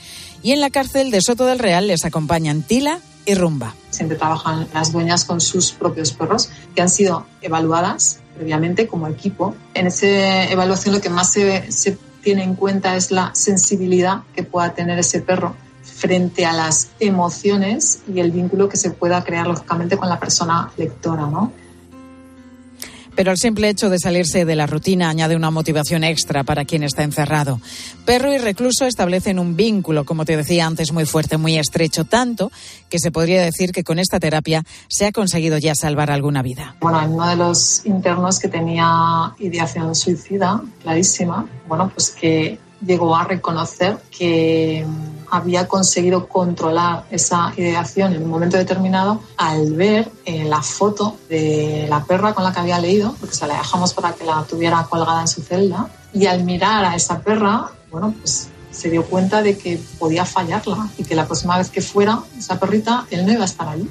Y 0.42 0.52
en 0.52 0.60
la 0.60 0.70
cárcel 0.70 1.10
de 1.10 1.20
Soto 1.20 1.44
del 1.44 1.58
Real 1.58 1.86
les 1.86 2.06
acompañan 2.06 2.62
Tila 2.62 3.00
y 3.26 3.34
Rumba. 3.34 3.74
Siempre 3.90 4.16
trabajan 4.16 4.68
las 4.72 4.90
dueñas 4.90 5.26
con 5.26 5.42
sus 5.42 5.72
propios 5.72 6.12
perros 6.12 6.48
que 6.74 6.80
han 6.80 6.88
sido 6.88 7.26
evaluadas 7.42 8.20
previamente 8.36 8.86
como 8.86 9.06
equipo. 9.08 9.54
En 9.74 9.86
esa 9.86 10.44
evaluación 10.44 10.94
lo 10.94 11.00
que 11.02 11.10
más 11.10 11.32
se, 11.32 11.70
se 11.70 11.98
tiene 12.26 12.42
en 12.42 12.56
cuenta 12.56 12.96
es 12.96 13.12
la 13.12 13.32
sensibilidad 13.36 14.22
que 14.34 14.42
pueda 14.42 14.74
tener 14.74 14.98
ese 14.98 15.20
perro 15.20 15.54
frente 15.84 16.44
a 16.44 16.52
las 16.52 16.88
emociones 16.98 18.00
y 18.12 18.18
el 18.18 18.32
vínculo 18.32 18.68
que 18.68 18.76
se 18.76 18.90
pueda 18.90 19.22
crear 19.22 19.46
lógicamente 19.46 19.96
con 19.96 20.08
la 20.08 20.18
persona 20.18 20.72
lectora, 20.76 21.28
¿no? 21.28 21.52
Pero 23.16 23.32
el 23.32 23.38
simple 23.38 23.70
hecho 23.70 23.88
de 23.88 23.98
salirse 23.98 24.44
de 24.44 24.54
la 24.54 24.66
rutina 24.66 25.08
añade 25.08 25.36
una 25.36 25.50
motivación 25.50 26.04
extra 26.04 26.44
para 26.44 26.66
quien 26.66 26.82
está 26.82 27.02
encerrado. 27.02 27.60
Perro 28.04 28.32
y 28.32 28.38
recluso 28.38 28.84
establecen 28.84 29.38
un 29.38 29.56
vínculo, 29.56 30.04
como 30.04 30.26
te 30.26 30.36
decía 30.36 30.66
antes, 30.66 30.92
muy 30.92 31.06
fuerte, 31.06 31.38
muy 31.38 31.56
estrecho, 31.56 32.04
tanto 32.04 32.52
que 32.90 32.98
se 32.98 33.10
podría 33.10 33.42
decir 33.42 33.72
que 33.72 33.84
con 33.84 33.98
esta 33.98 34.20
terapia 34.20 34.62
se 34.88 35.06
ha 35.06 35.12
conseguido 35.12 35.56
ya 35.56 35.74
salvar 35.74 36.10
alguna 36.10 36.42
vida. 36.42 36.76
Bueno, 36.80 37.02
en 37.02 37.12
uno 37.12 37.26
de 37.26 37.36
los 37.36 37.86
internos 37.86 38.38
que 38.38 38.48
tenía 38.48 39.34
ideación 39.38 39.94
suicida, 39.94 40.62
clarísima, 40.82 41.48
bueno, 41.66 41.90
pues 41.94 42.10
que 42.10 42.58
llegó 42.84 43.16
a 43.16 43.24
reconocer 43.24 43.96
que 44.16 44.84
había 45.30 45.66
conseguido 45.68 46.28
controlar 46.28 47.04
esa 47.10 47.52
ideación 47.56 48.14
en 48.14 48.22
un 48.22 48.30
momento 48.30 48.56
determinado 48.56 49.20
al 49.36 49.72
ver 49.72 50.10
eh, 50.24 50.44
la 50.44 50.62
foto 50.62 51.16
de 51.28 51.86
la 51.88 52.04
perra 52.04 52.34
con 52.34 52.44
la 52.44 52.52
que 52.52 52.60
había 52.60 52.78
leído, 52.78 53.14
porque 53.20 53.34
se 53.34 53.46
la 53.46 53.58
dejamos 53.58 53.94
para 53.94 54.12
que 54.12 54.24
la 54.24 54.42
tuviera 54.44 54.86
colgada 54.88 55.22
en 55.22 55.28
su 55.28 55.42
celda, 55.42 55.88
y 56.12 56.26
al 56.26 56.44
mirar 56.44 56.84
a 56.84 56.94
esa 56.94 57.20
perra, 57.20 57.70
bueno, 57.90 58.14
pues 58.18 58.48
se 58.70 58.90
dio 58.90 59.04
cuenta 59.04 59.42
de 59.42 59.56
que 59.56 59.80
podía 59.98 60.24
fallarla 60.24 60.88
y 60.98 61.04
que 61.04 61.14
la 61.14 61.24
próxima 61.24 61.56
vez 61.56 61.70
que 61.70 61.80
fuera 61.80 62.20
esa 62.38 62.60
perrita, 62.60 63.06
él 63.10 63.24
no 63.24 63.32
iba 63.32 63.42
a 63.42 63.46
estar 63.46 63.68
allí. 63.68 63.88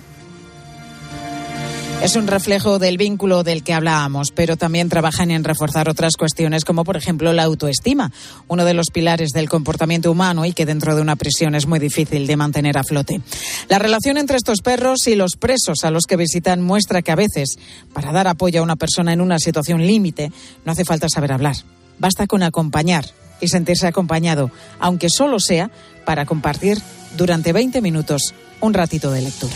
Es 2.01 2.15
un 2.15 2.27
reflejo 2.27 2.77
del 2.77 2.97
vínculo 2.97 3.43
del 3.43 3.63
que 3.63 3.73
hablábamos, 3.73 4.31
pero 4.31 4.57
también 4.57 4.89
trabajan 4.89 5.31
en 5.31 5.43
reforzar 5.43 5.89
otras 5.89 6.17
cuestiones 6.17 6.63
como, 6.63 6.83
por 6.83 6.97
ejemplo, 6.97 7.33
la 7.33 7.43
autoestima, 7.43 8.11
uno 8.47 8.63
de 8.63 8.75
los 8.75 8.91
pilares 8.91 9.31
del 9.31 9.49
comportamiento 9.49 10.11
humano 10.11 10.45
y 10.45 10.53
que 10.53 10.67
dentro 10.67 10.95
de 10.95 11.01
una 11.01 11.15
prisión 11.15 11.55
es 11.55 11.65
muy 11.65 11.79
difícil 11.79 12.27
de 12.27 12.37
mantener 12.37 12.77
a 12.77 12.83
flote. 12.83 13.21
La 13.69 13.79
relación 13.79 14.17
entre 14.17 14.37
estos 14.37 14.61
perros 14.61 15.07
y 15.07 15.15
los 15.15 15.31
presos 15.39 15.83
a 15.83 15.89
los 15.89 16.05
que 16.05 16.15
visitan 16.15 16.61
muestra 16.61 17.01
que 17.01 17.11
a 17.11 17.15
veces, 17.15 17.57
para 17.91 18.11
dar 18.11 18.27
apoyo 18.27 18.59
a 18.59 18.63
una 18.63 18.75
persona 18.75 19.11
en 19.11 19.21
una 19.21 19.39
situación 19.39 19.85
límite, 19.87 20.31
no 20.63 20.73
hace 20.73 20.85
falta 20.85 21.09
saber 21.09 21.31
hablar. 21.31 21.55
Basta 21.97 22.27
con 22.27 22.43
acompañar 22.43 23.05
y 23.41 23.47
sentirse 23.47 23.87
acompañado, 23.87 24.51
aunque 24.79 25.09
solo 25.09 25.39
sea 25.39 25.71
para 26.05 26.25
compartir 26.25 26.77
durante 27.17 27.51
20 27.51 27.81
minutos 27.81 28.35
un 28.61 28.73
ratito 28.73 29.11
de 29.11 29.21
lectura. 29.21 29.55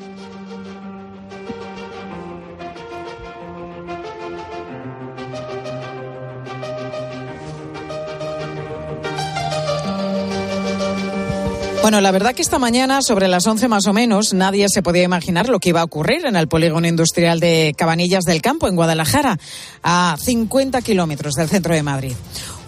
Bueno, 11.81 11.99
la 11.99 12.11
verdad 12.11 12.35
que 12.35 12.43
esta 12.43 12.59
mañana, 12.59 13.01
sobre 13.01 13.27
las 13.27 13.47
11 13.47 13.67
más 13.67 13.87
o 13.87 13.93
menos, 13.93 14.35
nadie 14.35 14.67
se 14.69 14.83
podía 14.83 15.01
imaginar 15.01 15.49
lo 15.49 15.59
que 15.59 15.69
iba 15.69 15.81
a 15.81 15.83
ocurrir 15.83 16.27
en 16.27 16.35
el 16.35 16.47
polígono 16.47 16.87
industrial 16.87 17.39
de 17.39 17.73
Cabanillas 17.75 18.23
del 18.23 18.39
Campo, 18.39 18.67
en 18.67 18.75
Guadalajara, 18.75 19.39
a 19.81 20.15
50 20.19 20.79
kilómetros 20.83 21.33
del 21.33 21.49
centro 21.49 21.73
de 21.73 21.81
Madrid. 21.81 22.13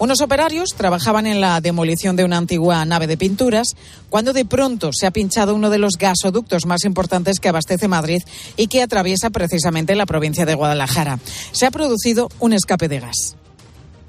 Unos 0.00 0.20
operarios 0.20 0.70
trabajaban 0.76 1.28
en 1.28 1.40
la 1.40 1.60
demolición 1.60 2.16
de 2.16 2.24
una 2.24 2.38
antigua 2.38 2.84
nave 2.84 3.06
de 3.06 3.16
pinturas 3.16 3.76
cuando 4.10 4.32
de 4.32 4.44
pronto 4.44 4.90
se 4.92 5.06
ha 5.06 5.12
pinchado 5.12 5.54
uno 5.54 5.70
de 5.70 5.78
los 5.78 5.92
gasoductos 5.96 6.66
más 6.66 6.84
importantes 6.84 7.38
que 7.38 7.48
abastece 7.48 7.86
Madrid 7.86 8.22
y 8.56 8.66
que 8.66 8.82
atraviesa 8.82 9.30
precisamente 9.30 9.94
la 9.94 10.06
provincia 10.06 10.44
de 10.44 10.56
Guadalajara. 10.56 11.20
Se 11.52 11.66
ha 11.66 11.70
producido 11.70 12.30
un 12.40 12.52
escape 12.52 12.88
de 12.88 12.98
gas. 12.98 13.36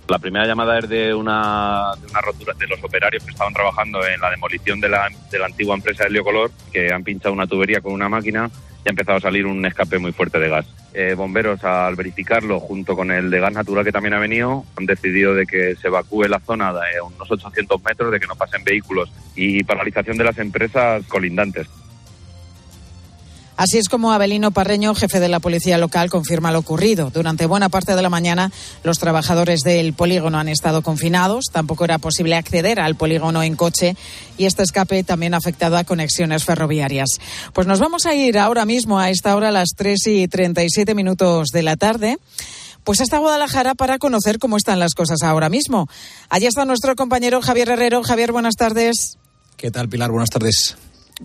La 0.07 0.19
primera 0.19 0.45
llamada 0.45 0.77
es 0.77 0.87
de 0.87 1.13
una, 1.13 1.93
rotura 2.23 2.53
de 2.53 2.67
los 2.67 2.83
operarios 2.83 3.23
que 3.23 3.31
estaban 3.31 3.53
trabajando 3.53 4.05
en 4.05 4.21
la 4.21 4.29
demolición 4.29 4.79
de 4.79 4.89
la, 4.89 5.09
de 5.31 5.39
la 5.39 5.47
antigua 5.47 5.75
empresa 5.75 6.05
Heliocolor, 6.05 6.51
que 6.71 6.93
han 6.93 7.03
pinchado 7.03 7.33
una 7.33 7.47
tubería 7.47 7.81
con 7.81 7.93
una 7.93 8.07
máquina 8.07 8.49
y 8.83 8.87
ha 8.87 8.91
empezado 8.91 9.17
a 9.17 9.21
salir 9.21 9.47
un 9.47 9.65
escape 9.65 9.97
muy 9.97 10.11
fuerte 10.11 10.37
de 10.37 10.49
gas. 10.49 10.67
Eh, 10.93 11.15
bomberos, 11.15 11.63
al 11.63 11.95
verificarlo, 11.95 12.59
junto 12.59 12.95
con 12.95 13.09
el 13.09 13.31
de 13.31 13.39
gas 13.39 13.53
natural 13.53 13.83
que 13.83 13.91
también 13.91 14.13
ha 14.13 14.19
venido, 14.19 14.63
han 14.77 14.85
decidido 14.85 15.33
de 15.33 15.47
que 15.47 15.75
se 15.75 15.87
evacúe 15.87 16.25
la 16.25 16.39
zona 16.39 16.71
de 16.71 17.01
unos 17.01 17.29
800 17.29 17.83
metros, 17.83 18.11
de 18.11 18.19
que 18.19 18.27
no 18.27 18.35
pasen 18.35 18.63
vehículos 18.63 19.11
y 19.35 19.63
paralización 19.63 20.17
de 20.17 20.23
las 20.23 20.37
empresas 20.37 21.03
colindantes. 21.07 21.67
Así 23.57 23.77
es 23.77 23.87
como 23.87 24.11
Abelino 24.11 24.51
Parreño, 24.51 24.93
jefe 24.95 25.21
de 25.21 25.29
la 25.29 25.39
policía 25.39 25.77
local, 25.77 26.09
confirma 26.09 26.51
lo 26.51 26.59
ocurrido. 26.59 27.09
Durante 27.09 27.45
buena 27.45 27.69
parte 27.69 27.95
de 27.95 28.01
la 28.01 28.09
mañana, 28.09 28.51
los 28.83 28.99
trabajadores 28.99 29.61
del 29.61 29.93
polígono 29.93 30.37
han 30.37 30.49
estado 30.49 30.81
confinados. 30.81 31.45
Tampoco 31.53 31.85
era 31.85 31.97
posible 31.97 32.35
acceder 32.35 32.81
al 32.81 32.95
polígono 32.95 33.43
en 33.43 33.55
coche 33.55 33.95
y 34.37 34.45
este 34.45 34.63
escape 34.63 35.05
también 35.05 35.33
ha 35.33 35.37
afectado 35.37 35.77
a 35.77 35.85
conexiones 35.85 36.43
ferroviarias. 36.43 37.07
Pues 37.53 37.65
nos 37.65 37.79
vamos 37.79 38.05
a 38.05 38.13
ir 38.13 38.37
ahora 38.37 38.65
mismo, 38.65 38.99
a 38.99 39.09
esta 39.09 39.35
hora, 39.37 39.49
a 39.49 39.53
las 39.53 39.69
3 39.77 40.07
y 40.07 40.27
37 40.27 40.93
minutos 40.93 41.49
de 41.49 41.63
la 41.63 41.77
tarde. 41.77 42.17
Pues 42.83 42.99
hasta 42.99 43.19
Guadalajara 43.19 43.73
para 43.73 43.99
conocer 43.99 44.37
cómo 44.37 44.57
están 44.57 44.79
las 44.79 44.93
cosas 44.95 45.23
ahora 45.23 45.47
mismo. 45.47 45.87
Allí 46.29 46.45
está 46.45 46.65
nuestro 46.65 46.95
compañero 46.95 47.41
Javier 47.41 47.69
Herrero. 47.69 48.03
Javier, 48.03 48.33
buenas 48.33 48.55
tardes. 48.55 49.17
¿Qué 49.55 49.71
tal, 49.71 49.87
Pilar? 49.87 50.11
Buenas 50.11 50.29
tardes. 50.29 50.75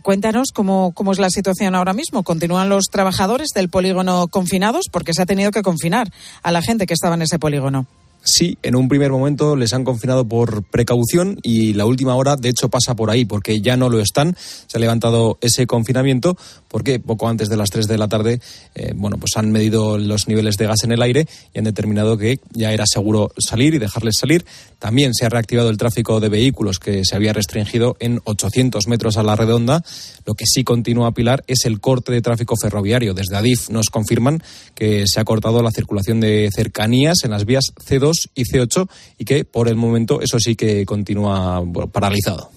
Cuéntanos 0.03 0.49
cómo, 0.55 0.93
cómo 0.93 1.13
es 1.13 1.19
la 1.19 1.31
situación 1.31 1.75
ahora 1.75 1.93
mismo. 1.93 2.23
¿Continúan 2.23 2.69
los 2.69 2.85
trabajadores 2.87 3.49
del 3.55 3.69
polígono 3.69 4.29
confinados? 4.29 4.87
Porque 4.91 5.13
se 5.13 5.23
ha 5.23 5.27
tenido 5.27 5.51
que 5.51 5.63
confinar 5.63 6.09
a 6.43 6.53
la 6.53 6.63
gente 6.63 6.87
que 6.87 6.95
estaba 6.95 7.17
en 7.17 7.23
ese 7.23 7.39
polígono. 7.39 7.87
Sí, 8.23 8.59
en 8.63 8.77
un 8.77 8.89
primer 8.89 9.11
momento 9.11 9.57
les 9.57 9.73
han 9.73 9.83
confinado 9.83 10.27
por 10.29 10.63
precaución 10.65 11.39
y 11.43 11.73
la 11.73 11.87
última 11.87 12.15
hora, 12.15 12.37
de 12.37 12.51
hecho, 12.51 12.69
pasa 12.69 12.95
por 12.95 13.11
ahí 13.11 13.25
porque 13.25 13.63
ya 13.63 13.79
no 13.79 13.89
lo 13.89 13.99
están. 13.99 14.37
Se 14.67 14.77
ha 14.77 14.81
levantado 14.81 15.39
ese 15.41 15.67
confinamiento 15.67 16.37
porque 16.69 17.01
poco 17.01 17.29
antes 17.29 17.49
de 17.49 17.57
las 17.57 17.71
3 17.71 17.89
de 17.89 17.99
la 17.99 18.09
tarde, 18.09 18.41
eh, 18.75 18.93
bueno, 18.95 19.17
pues 19.17 19.33
han 19.37 19.51
medido 19.51 19.97
los 19.97 20.29
niveles 20.29 20.57
de 20.57 20.67
gas 20.67 20.85
en 20.85 20.93
el 20.93 21.03
aire 21.03 21.27
y 21.55 21.59
han 21.59 21.65
determinado 21.65 22.19
que 22.19 22.41
ya 22.53 22.73
era 22.73 22.85
seguro 22.87 23.33
salir 23.39 23.75
y 23.75 23.79
dejarles 23.79 24.19
salir. 24.19 24.45
También 24.79 25.15
se 25.15 25.25
ha 25.25 25.31
reactivado 25.31 25.71
el 25.71 25.79
tráfico 25.79 26.21
de 26.21 26.29
vehículos 26.29 26.79
que 26.79 27.05
se 27.05 27.17
había 27.17 27.33
restringido 27.33 27.97
en 28.01 28.21
800 28.25 28.87
metros 28.87 29.17
a 29.17 29.23
la 29.23 29.35
redonda. 29.35 29.83
Lo 30.27 30.35
que 30.35 30.45
sí 30.47 30.63
continúa 30.63 31.13
Pilar 31.13 31.43
es 31.47 31.65
el 31.65 31.81
corte 31.81 32.13
de 32.13 32.23
tráfico 32.23 32.55
ferroviario. 32.61 33.15
Desde 33.15 33.37
Adif 33.37 33.71
nos 33.71 33.89
confirman 33.89 34.43
que 34.75 35.05
se 35.07 35.21
ha 35.21 35.25
cortado 35.25 35.63
la 35.63 35.71
circulación 35.71 36.21
de 36.21 36.51
cercanías 36.55 37.25
en 37.25 37.31
las 37.31 37.47
vías 37.47 37.65
C2 37.89 38.10
y 38.35 38.45
C8 38.45 38.89
y 39.19 39.25
que 39.25 39.45
por 39.45 39.69
el 39.69 39.77
momento 39.77 40.21
eso 40.21 40.39
sí 40.39 40.57
que 40.57 40.85
continúa 40.87 41.63
paralizado. 41.93 42.51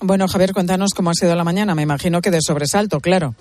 Bueno, 0.00 0.28
Javier, 0.28 0.52
cuéntanos 0.52 0.92
cómo 0.94 1.10
ha 1.10 1.14
sido 1.14 1.34
la 1.34 1.44
mañana. 1.44 1.74
Me 1.74 1.82
imagino 1.82 2.20
que 2.20 2.30
de 2.30 2.40
sobresalto, 2.42 3.00
claro. 3.00 3.34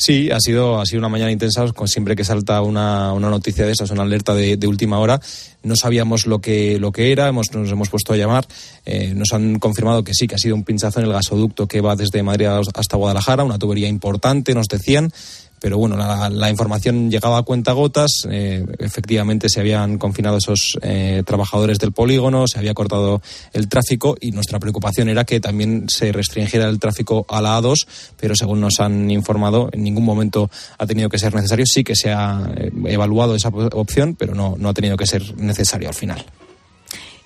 Sí, 0.00 0.30
ha 0.30 0.40
sido, 0.40 0.80
ha 0.80 0.86
sido 0.86 1.00
una 1.00 1.10
mañana 1.10 1.30
intensa. 1.30 1.66
Siempre 1.84 2.16
que 2.16 2.24
salta 2.24 2.62
una, 2.62 3.12
una 3.12 3.28
noticia 3.28 3.66
de 3.66 3.72
esas, 3.72 3.90
una 3.90 4.02
alerta 4.02 4.34
de, 4.34 4.56
de, 4.56 4.66
última 4.66 4.98
hora, 4.98 5.20
no 5.62 5.76
sabíamos 5.76 6.26
lo 6.26 6.40
que, 6.40 6.78
lo 6.78 6.90
que 6.90 7.12
era. 7.12 7.28
Hemos, 7.28 7.52
nos 7.52 7.70
hemos 7.70 7.90
puesto 7.90 8.14
a 8.14 8.16
llamar. 8.16 8.46
Eh, 8.86 9.12
nos 9.14 9.34
han 9.34 9.58
confirmado 9.58 10.02
que 10.02 10.14
sí, 10.14 10.26
que 10.26 10.36
ha 10.36 10.38
sido 10.38 10.54
un 10.54 10.64
pinchazo 10.64 11.00
en 11.00 11.06
el 11.06 11.12
gasoducto 11.12 11.66
que 11.66 11.82
va 11.82 11.96
desde 11.96 12.22
Madrid 12.22 12.46
hasta 12.46 12.96
Guadalajara, 12.96 13.44
una 13.44 13.58
tubería 13.58 13.88
importante, 13.88 14.54
nos 14.54 14.68
decían 14.68 15.12
pero 15.60 15.78
bueno, 15.78 15.96
la, 15.96 16.30
la, 16.30 16.50
información 16.50 17.10
llegaba 17.10 17.38
a 17.38 17.42
cuenta 17.42 17.72
gotas. 17.72 18.26
Eh, 18.30 18.64
efectivamente, 18.78 19.48
se 19.48 19.60
habían 19.60 19.98
confinado 19.98 20.38
esos 20.38 20.78
eh, 20.82 21.22
trabajadores 21.26 21.78
del 21.78 21.92
polígono, 21.92 22.46
se 22.46 22.58
había 22.58 22.74
cortado 22.74 23.20
el 23.52 23.68
tráfico 23.68 24.16
y 24.20 24.32
nuestra 24.32 24.58
preocupación 24.58 25.08
era 25.08 25.24
que 25.24 25.38
también 25.38 25.88
se 25.88 26.12
restringiera 26.12 26.68
el 26.68 26.78
tráfico 26.78 27.26
a 27.28 27.40
la 27.40 27.60
A2, 27.60 27.86
pero 28.18 28.34
según 28.34 28.60
nos 28.60 28.80
han 28.80 29.10
informado, 29.10 29.68
en 29.72 29.84
ningún 29.84 30.04
momento 30.04 30.50
ha 30.78 30.86
tenido 30.86 31.08
que 31.08 31.18
ser 31.18 31.34
necesario. 31.34 31.66
Sí 31.66 31.84
que 31.84 31.94
se 31.94 32.10
ha 32.10 32.50
eh, 32.56 32.70
evaluado 32.86 33.34
esa 33.34 33.48
opción, 33.48 34.16
pero 34.18 34.34
no, 34.34 34.56
no 34.58 34.70
ha 34.70 34.74
tenido 34.74 34.96
que 34.96 35.06
ser 35.06 35.36
necesario 35.36 35.88
al 35.88 35.94
final. 35.94 36.24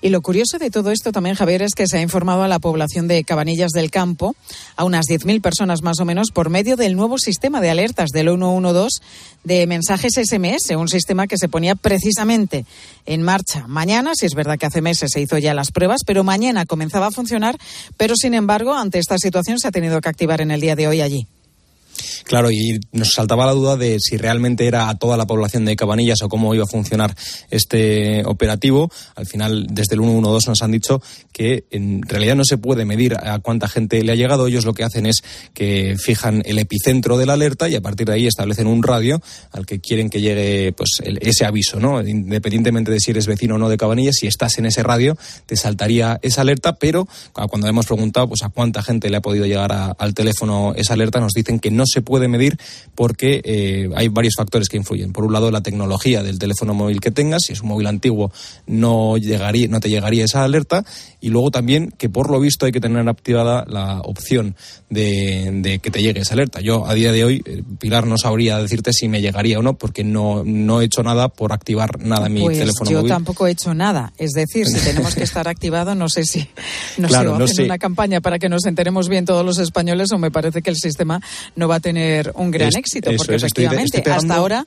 Y 0.05 0.09
lo 0.09 0.21
curioso 0.21 0.59
de 0.59 0.69
todo 0.69 0.91
esto 0.91 1.11
también, 1.11 1.35
Javier, 1.35 1.63
es 1.63 1.73
que 1.73 1.87
se 1.87 1.97
ha 1.97 2.01
informado 2.01 2.43
a 2.43 2.47
la 2.47 2.59
población 2.59 3.07
de 3.07 3.23
Cabanillas 3.23 3.71
del 3.71 3.89
Campo, 3.89 4.35
a 4.75 4.83
unas 4.83 5.07
10.000 5.07 5.41
personas 5.41 5.81
más 5.81 5.99
o 5.99 6.05
menos, 6.05 6.29
por 6.29 6.51
medio 6.51 6.75
del 6.75 6.95
nuevo 6.95 7.17
sistema 7.17 7.59
de 7.59 7.71
alertas 7.71 8.11
del 8.11 8.27
112 8.27 8.99
de 9.45 9.65
mensajes 9.65 10.13
SMS, 10.13 10.75
un 10.77 10.89
sistema 10.89 11.25
que 11.25 11.39
se 11.39 11.49
ponía 11.49 11.73
precisamente 11.73 12.67
en 13.07 13.23
marcha 13.23 13.65
mañana. 13.65 14.11
Si 14.13 14.27
es 14.27 14.35
verdad 14.35 14.59
que 14.59 14.67
hace 14.67 14.83
meses 14.83 15.09
se 15.11 15.21
hizo 15.21 15.39
ya 15.39 15.55
las 15.55 15.71
pruebas, 15.71 16.01
pero 16.05 16.23
mañana 16.23 16.67
comenzaba 16.67 17.07
a 17.07 17.11
funcionar. 17.11 17.57
Pero, 17.97 18.13
sin 18.15 18.35
embargo, 18.35 18.75
ante 18.75 18.99
esta 18.99 19.17
situación 19.17 19.57
se 19.57 19.69
ha 19.69 19.71
tenido 19.71 19.99
que 20.01 20.09
activar 20.09 20.39
en 20.39 20.51
el 20.51 20.61
día 20.61 20.75
de 20.75 20.87
hoy 20.87 21.01
allí. 21.01 21.25
Claro, 22.23 22.51
y 22.51 22.79
nos 22.91 23.09
saltaba 23.11 23.45
la 23.45 23.53
duda 23.53 23.77
de 23.77 23.97
si 23.99 24.17
realmente 24.17 24.67
era 24.67 24.89
a 24.89 24.97
toda 24.97 25.17
la 25.17 25.25
población 25.25 25.65
de 25.65 25.75
Cabanillas 25.75 26.21
o 26.21 26.29
cómo 26.29 26.53
iba 26.55 26.63
a 26.63 26.67
funcionar 26.67 27.15
este 27.49 28.23
operativo. 28.25 28.89
Al 29.15 29.25
final, 29.25 29.67
desde 29.69 29.95
el 29.95 30.01
112 30.01 30.49
nos 30.49 30.61
han 30.61 30.71
dicho 30.71 31.01
que 31.31 31.65
en 31.71 32.01
realidad 32.03 32.35
no 32.35 32.45
se 32.45 32.57
puede 32.57 32.85
medir 32.85 33.15
a 33.15 33.39
cuánta 33.39 33.67
gente 33.67 34.01
le 34.03 34.11
ha 34.11 34.15
llegado. 34.15 34.47
Ellos 34.47 34.65
lo 34.65 34.73
que 34.73 34.83
hacen 34.83 35.05
es 35.05 35.23
que 35.53 35.95
fijan 35.97 36.41
el 36.45 36.59
epicentro 36.59 37.17
de 37.17 37.25
la 37.25 37.33
alerta 37.33 37.69
y 37.69 37.75
a 37.75 37.81
partir 37.81 38.07
de 38.07 38.13
ahí 38.13 38.27
establecen 38.27 38.67
un 38.67 38.83
radio 38.83 39.21
al 39.51 39.65
que 39.65 39.79
quieren 39.79 40.09
que 40.09 40.21
llegue 40.21 40.73
pues 40.73 41.01
el, 41.03 41.19
ese 41.21 41.45
aviso, 41.45 41.79
¿no? 41.79 42.01
Independientemente 42.01 42.91
de 42.91 42.99
si 42.99 43.11
eres 43.11 43.27
vecino 43.27 43.55
o 43.55 43.57
no 43.57 43.69
de 43.69 43.77
Cabanillas, 43.77 44.15
si 44.15 44.27
estás 44.27 44.57
en 44.57 44.65
ese 44.65 44.83
radio 44.83 45.17
te 45.45 45.55
saltaría 45.55 46.19
esa 46.21 46.41
alerta, 46.41 46.75
pero 46.75 47.07
cuando 47.33 47.67
hemos 47.67 47.85
preguntado 47.85 48.27
pues 48.29 48.43
a 48.43 48.49
cuánta 48.49 48.81
gente 48.81 49.09
le 49.09 49.17
ha 49.17 49.21
podido 49.21 49.45
llegar 49.45 49.95
al 49.97 50.13
teléfono 50.13 50.73
esa 50.75 50.93
alerta, 50.93 51.19
nos 51.19 51.33
dicen 51.33 51.59
que 51.59 51.71
no 51.71 51.84
se 51.85 52.01
puede 52.01 52.27
medir 52.27 52.57
porque 52.95 53.41
eh, 53.43 53.89
hay 53.95 54.07
varios 54.07 54.35
factores 54.37 54.69
que 54.69 54.77
influyen. 54.77 55.11
Por 55.13 55.25
un 55.25 55.33
lado, 55.33 55.51
la 55.51 55.61
tecnología 55.61 56.23
del 56.23 56.39
teléfono 56.39 56.73
móvil 56.73 56.99
que 56.99 57.11
tengas. 57.11 57.43
Si 57.45 57.53
es 57.53 57.61
un 57.61 57.69
móvil 57.69 57.87
antiguo, 57.87 58.31
no, 58.67 59.17
llegaría, 59.17 59.67
no 59.67 59.79
te 59.79 59.89
llegaría 59.89 60.25
esa 60.25 60.43
alerta. 60.43 60.85
Y 61.21 61.29
luego 61.29 61.51
también 61.51 61.93
que, 61.97 62.09
por 62.09 62.29
lo 62.29 62.39
visto, 62.39 62.65
hay 62.65 62.71
que 62.71 62.79
tener 62.81 63.07
activada 63.09 63.65
la 63.67 63.99
opción 64.01 64.55
de, 64.89 65.49
de 65.61 65.79
que 65.79 65.91
te 65.91 66.01
llegue 66.01 66.21
esa 66.21 66.33
alerta. 66.33 66.61
Yo, 66.61 66.85
a 66.85 66.93
día 66.93 67.11
de 67.11 67.23
hoy, 67.23 67.41
eh, 67.45 67.63
Pilar 67.79 68.05
no 68.07 68.17
sabría 68.17 68.57
decirte 68.59 68.93
si 68.93 69.07
me 69.07 69.21
llegaría 69.21 69.59
o 69.59 69.61
no, 69.61 69.77
porque 69.77 70.03
no, 70.03 70.43
no 70.45 70.81
he 70.81 70.85
hecho 70.85 71.03
nada 71.03 71.29
por 71.29 71.51
activar 71.53 71.99
nada 71.99 72.27
en 72.27 72.33
mi 72.33 72.41
pues 72.41 72.59
teléfono 72.59 72.89
yo 72.91 72.97
móvil. 72.97 73.09
Yo 73.09 73.15
tampoco 73.15 73.47
he 73.47 73.51
hecho 73.51 73.73
nada. 73.73 74.13
Es 74.17 74.31
decir, 74.31 74.67
si 74.67 74.79
tenemos 74.79 75.15
que 75.15 75.23
estar 75.23 75.47
activado, 75.47 75.95
no 75.95 76.09
sé 76.09 76.23
si 76.25 76.47
no 76.97 77.07
Claro, 77.07 77.33
sé, 77.33 77.39
no 77.39 77.45
hacen 77.45 77.55
sé. 77.57 77.63
una 77.63 77.77
campaña 77.77 78.21
para 78.21 78.39
que 78.39 78.47
nos 78.49 78.65
enteremos 78.65 79.09
bien 79.09 79.25
todos 79.25 79.45
los 79.45 79.57
españoles 79.57 80.11
o 80.11 80.17
me 80.17 80.31
parece 80.31 80.61
que 80.61 80.69
el 80.69 80.77
sistema 80.77 81.21
no 81.55 81.67
va 81.67 81.74
a 81.75 81.79
tener 81.79 82.31
un 82.35 82.51
gran 82.51 82.69
Es- 82.69 82.75
éxito, 82.75 83.11
porque 83.17 83.35
es, 83.35 83.43
efectivamente 83.43 83.97
estoy 83.97 84.11
hasta 84.13 84.35
ahora 84.35 84.65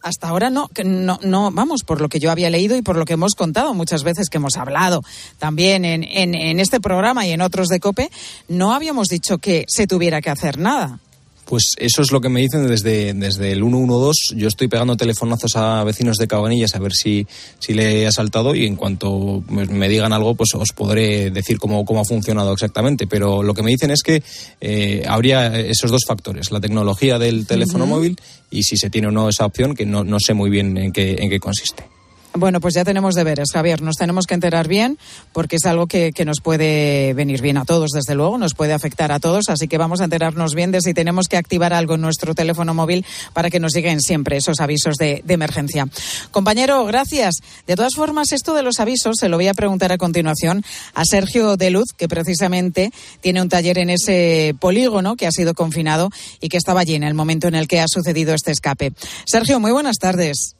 hasta 0.00 0.28
ahora 0.28 0.48
no, 0.48 0.68
que 0.68 0.84
no, 0.84 1.18
no, 1.24 1.50
vamos, 1.50 1.82
por 1.82 2.00
lo 2.00 2.08
que 2.08 2.20
yo 2.20 2.30
había 2.30 2.50
leído 2.50 2.76
y 2.76 2.82
por 2.82 2.96
lo 2.96 3.04
que 3.04 3.14
hemos 3.14 3.34
contado 3.34 3.74
muchas 3.74 4.04
veces 4.04 4.28
que 4.30 4.36
hemos 4.36 4.56
hablado 4.56 5.02
también 5.40 5.84
en, 5.84 6.04
en, 6.04 6.36
en 6.36 6.60
este 6.60 6.80
programa 6.80 7.26
y 7.26 7.32
en 7.32 7.40
otros 7.40 7.66
de 7.66 7.80
COPE, 7.80 8.08
no 8.46 8.72
habíamos 8.72 9.08
dicho 9.08 9.38
que 9.38 9.64
se 9.66 9.88
tuviera 9.88 10.20
que 10.20 10.30
hacer 10.30 10.56
nada. 10.56 11.00
Pues 11.48 11.72
eso 11.78 12.02
es 12.02 12.12
lo 12.12 12.20
que 12.20 12.28
me 12.28 12.42
dicen 12.42 12.66
desde, 12.66 13.14
desde 13.14 13.52
el 13.52 13.60
112. 13.60 14.36
Yo 14.36 14.48
estoy 14.48 14.68
pegando 14.68 14.98
telefonazos 14.98 15.56
a 15.56 15.82
vecinos 15.82 16.18
de 16.18 16.28
Cabanillas 16.28 16.74
a 16.74 16.78
ver 16.78 16.92
si, 16.92 17.26
si 17.58 17.72
le 17.72 18.06
ha 18.06 18.12
saltado 18.12 18.54
y 18.54 18.66
en 18.66 18.76
cuanto 18.76 19.42
me 19.48 19.88
digan 19.88 20.12
algo, 20.12 20.34
pues 20.34 20.50
os 20.54 20.72
podré 20.72 21.30
decir 21.30 21.58
cómo, 21.58 21.86
cómo 21.86 22.00
ha 22.00 22.04
funcionado 22.04 22.52
exactamente. 22.52 23.06
Pero 23.06 23.42
lo 23.42 23.54
que 23.54 23.62
me 23.62 23.70
dicen 23.70 23.90
es 23.90 24.02
que 24.02 24.22
eh, 24.60 25.04
habría 25.08 25.58
esos 25.58 25.90
dos 25.90 26.02
factores, 26.06 26.50
la 26.50 26.60
tecnología 26.60 27.18
del 27.18 27.46
teléfono 27.46 27.86
móvil 27.86 28.20
y 28.50 28.64
si 28.64 28.76
se 28.76 28.90
tiene 28.90 29.08
o 29.08 29.10
no 29.10 29.30
esa 29.30 29.46
opción, 29.46 29.74
que 29.74 29.86
no, 29.86 30.04
no 30.04 30.20
sé 30.20 30.34
muy 30.34 30.50
bien 30.50 30.76
en 30.76 30.92
qué, 30.92 31.16
en 31.18 31.30
qué 31.30 31.40
consiste. 31.40 31.97
Bueno, 32.34 32.60
pues 32.60 32.74
ya 32.74 32.84
tenemos 32.84 33.14
deberes, 33.14 33.48
Javier. 33.52 33.82
Nos 33.82 33.96
tenemos 33.96 34.26
que 34.26 34.34
enterar 34.34 34.68
bien 34.68 34.98
porque 35.32 35.56
es 35.56 35.64
algo 35.64 35.86
que, 35.86 36.12
que 36.12 36.24
nos 36.24 36.40
puede 36.40 37.12
venir 37.14 37.40
bien 37.40 37.56
a 37.56 37.64
todos, 37.64 37.90
desde 37.90 38.14
luego, 38.14 38.38
nos 38.38 38.54
puede 38.54 38.74
afectar 38.74 39.10
a 39.12 39.18
todos. 39.18 39.48
Así 39.48 39.66
que 39.66 39.78
vamos 39.78 40.00
a 40.00 40.04
enterarnos 40.04 40.54
bien 40.54 40.70
de 40.70 40.80
si 40.80 40.94
tenemos 40.94 41.26
que 41.26 41.36
activar 41.36 41.72
algo 41.72 41.94
en 41.94 42.00
nuestro 42.00 42.34
teléfono 42.34 42.74
móvil 42.74 43.04
para 43.32 43.50
que 43.50 43.60
nos 43.60 43.74
lleguen 43.74 44.00
siempre 44.00 44.36
esos 44.36 44.60
avisos 44.60 44.96
de, 44.96 45.22
de 45.24 45.34
emergencia. 45.34 45.86
Compañero, 46.30 46.84
gracias. 46.84 47.36
De 47.66 47.76
todas 47.76 47.94
formas, 47.94 48.32
esto 48.32 48.54
de 48.54 48.62
los 48.62 48.78
avisos 48.78 49.16
se 49.18 49.28
lo 49.28 49.36
voy 49.36 49.48
a 49.48 49.54
preguntar 49.54 49.90
a 49.92 49.98
continuación 49.98 50.62
a 50.94 51.04
Sergio 51.04 51.56
de 51.56 51.70
Luz, 51.70 51.92
que 51.96 52.08
precisamente 52.08 52.92
tiene 53.20 53.42
un 53.42 53.48
taller 53.48 53.78
en 53.78 53.90
ese 53.90 54.54
polígono 54.60 55.16
que 55.16 55.26
ha 55.26 55.32
sido 55.32 55.54
confinado 55.54 56.10
y 56.40 56.48
que 56.48 56.58
estaba 56.58 56.80
allí 56.80 56.94
en 56.94 57.04
el 57.04 57.14
momento 57.14 57.48
en 57.48 57.54
el 57.54 57.66
que 57.68 57.80
ha 57.80 57.86
sucedido 57.88 58.34
este 58.34 58.52
escape. 58.52 58.92
Sergio, 59.24 59.60
muy 59.60 59.72
buenas 59.72 59.96
tardes. 59.96 60.57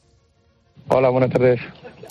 Hola, 0.89 1.09
buenas 1.11 1.31
tardes. 1.31 1.61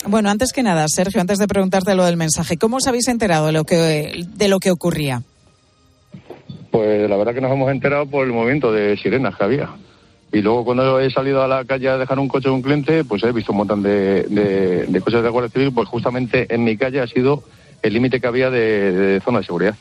Bueno, 0.06 0.30
antes 0.30 0.52
que 0.52 0.62
nada, 0.62 0.86
Sergio, 0.88 1.20
antes 1.20 1.38
de 1.38 1.48
preguntarte 1.48 1.94
lo 1.94 2.04
del 2.04 2.16
mensaje, 2.16 2.56
¿cómo 2.56 2.76
os 2.76 2.86
habéis 2.86 3.08
enterado 3.08 3.46
de 3.46 3.52
lo 3.52 3.64
que, 3.64 4.24
de 4.26 4.48
lo 4.48 4.60
que 4.60 4.70
ocurría? 4.70 5.22
Pues 6.70 7.08
la 7.10 7.16
verdad 7.16 7.34
que 7.34 7.40
nos 7.40 7.50
hemos 7.52 7.70
enterado 7.70 8.06
por 8.06 8.24
el 8.26 8.32
movimiento 8.32 8.72
de 8.72 8.96
sirenas 8.96 9.36
que 9.36 9.44
había. 9.44 9.68
Y 10.32 10.40
luego 10.42 10.64
cuando 10.64 11.00
he 11.00 11.10
salido 11.10 11.42
a 11.42 11.48
la 11.48 11.64
calle 11.64 11.88
a 11.88 11.96
dejar 11.98 12.18
un 12.18 12.28
coche 12.28 12.48
de 12.48 12.54
un 12.54 12.62
cliente, 12.62 13.02
pues 13.04 13.22
he 13.24 13.32
visto 13.32 13.52
un 13.52 13.58
montón 13.58 13.82
de, 13.82 14.22
de, 14.24 14.86
de 14.86 15.00
coches 15.00 15.22
de 15.22 15.28
Guardia 15.30 15.50
Civil, 15.50 15.72
pues 15.72 15.88
justamente 15.88 16.46
en 16.54 16.64
mi 16.64 16.76
calle 16.76 17.00
ha 17.00 17.06
sido 17.06 17.42
el 17.82 17.94
límite 17.94 18.20
que 18.20 18.26
había 18.26 18.50
de, 18.50 18.92
de 18.92 19.20
zona 19.20 19.38
de 19.38 19.44
seguridad. 19.46 19.74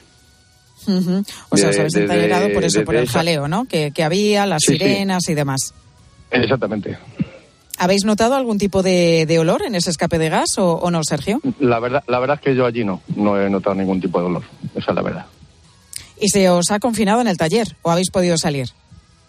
O 1.49 1.57
sea, 1.57 1.69
os 1.69 1.77
habéis 1.79 1.95
enterado 1.95 2.47
por 2.53 2.63
eso, 2.63 2.83
por 2.85 2.95
el 2.95 3.03
esa- 3.03 3.19
jaleo, 3.19 3.47
¿no? 3.49 3.65
Que, 3.65 3.91
que 3.91 4.03
había, 4.05 4.45
las 4.45 4.61
Sí, 4.65 4.73
sí. 4.73 4.79
sirenas 4.79 5.27
y 5.27 5.33
demás. 5.33 5.73
Exactamente. 6.31 6.97
¿Habéis 7.77 8.05
notado 8.05 8.35
algún 8.35 8.57
tipo 8.57 8.81
de, 8.83 9.25
de 9.27 9.39
olor 9.39 9.61
en 9.63 9.75
ese 9.75 9.89
escape 9.91 10.17
de 10.17 10.29
gas 10.29 10.57
o, 10.57 10.73
o 10.73 10.89
no, 10.91 11.01
Sergio? 11.03 11.39
La 11.59 11.79
verdad, 11.79 12.03
la 12.07 12.19
verdad 12.19 12.37
es 12.37 12.41
que 12.41 12.55
yo 12.55 12.65
allí 12.65 12.83
no, 12.83 13.01
no 13.15 13.39
he 13.39 13.49
notado 13.49 13.75
ningún 13.75 14.01
tipo 14.01 14.19
de 14.19 14.25
olor. 14.25 14.43
Esa 14.75 14.91
es 14.91 14.95
la 14.95 15.01
verdad. 15.01 15.25
¿Y 16.19 16.29
se 16.29 16.49
os 16.49 16.71
ha 16.71 16.79
confinado 16.79 17.21
en 17.21 17.27
el 17.27 17.37
taller 17.37 17.67
o 17.83 17.91
habéis 17.91 18.09
podido 18.09 18.37
salir? 18.37 18.67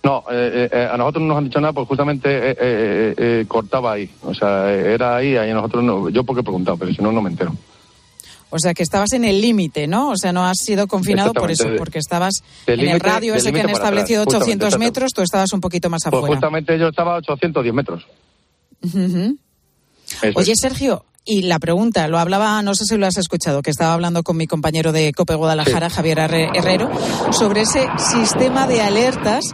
No, 0.03 0.25
eh, 0.31 0.69
eh, 0.73 0.89
a 0.91 0.97
nosotros 0.97 1.23
no 1.23 1.29
nos 1.29 1.39
han 1.39 1.45
dicho 1.45 1.61
nada, 1.61 1.73
pues 1.75 1.87
justamente 1.89 2.29
eh, 2.31 2.57
eh, 2.59 3.15
eh, 3.19 3.45
cortaba 3.47 3.93
ahí. 3.93 4.09
O 4.23 4.33
sea, 4.33 4.73
eh, 4.73 4.95
era 4.95 5.17
ahí, 5.17 5.37
ahí 5.37 5.53
nosotros 5.53 5.85
no. 5.85 6.09
Yo 6.09 6.25
porque 6.25 6.41
he 6.41 6.45
preguntado, 6.45 6.77
pero 6.79 6.93
si 6.95 7.03
no, 7.03 7.13
no 7.13 7.21
me 7.21 7.31
entero. 7.31 7.53
O 8.51 8.59
sea, 8.59 8.73
que 8.73 8.83
estabas 8.83 9.13
en 9.13 9.25
el 9.27 9.43
límite, 9.43 9.87
¿no? 9.87 10.09
O 10.11 10.17
sea, 10.17 10.33
no 10.33 10.47
has 10.47 10.57
sido 10.65 10.87
confinado 10.87 11.35
por 11.35 11.51
eso, 11.51 11.69
porque 11.77 11.99
estabas 11.99 12.43
en 12.67 12.81
el 12.81 12.99
radio 13.01 13.35
ese 13.35 13.53
que 13.53 13.61
han 13.61 13.69
establecido 13.69 14.23
atrás, 14.23 14.37
800 14.37 14.67
justamente, 14.69 14.87
metros, 15.01 15.13
tú 15.13 15.21
estabas 15.21 15.53
un 15.53 15.61
poquito 15.61 15.91
más 15.91 16.01
Pues 16.05 16.15
afuera. 16.15 16.35
justamente 16.35 16.79
yo 16.79 16.89
estaba 16.89 17.17
a 17.17 17.19
810 17.19 17.75
metros. 17.75 18.07
Oye, 20.35 20.53
es. 20.53 20.61
Sergio, 20.61 21.05
y 21.25 21.43
la 21.43 21.59
pregunta, 21.59 22.09
lo 22.09 22.19
hablaba, 22.19 22.63
no 22.63 22.75
sé 22.75 22.85
si 22.87 22.97
lo 22.97 23.07
has 23.07 23.19
escuchado, 23.19 23.63
que 23.63 23.71
estaba 23.71 23.93
hablando 23.95 24.23
con 24.23 24.37
mi 24.37 24.47
compañero 24.47 24.93
de 24.93 25.13
Cope 25.13 25.35
Guadalajara, 25.35 25.91
Javier 25.91 26.19
Herre- 26.19 26.51
Herrero, 26.55 26.91
sobre 27.33 27.63
ese 27.63 27.87
sistema 27.99 28.67
de 28.67 28.81
alertas 28.81 29.45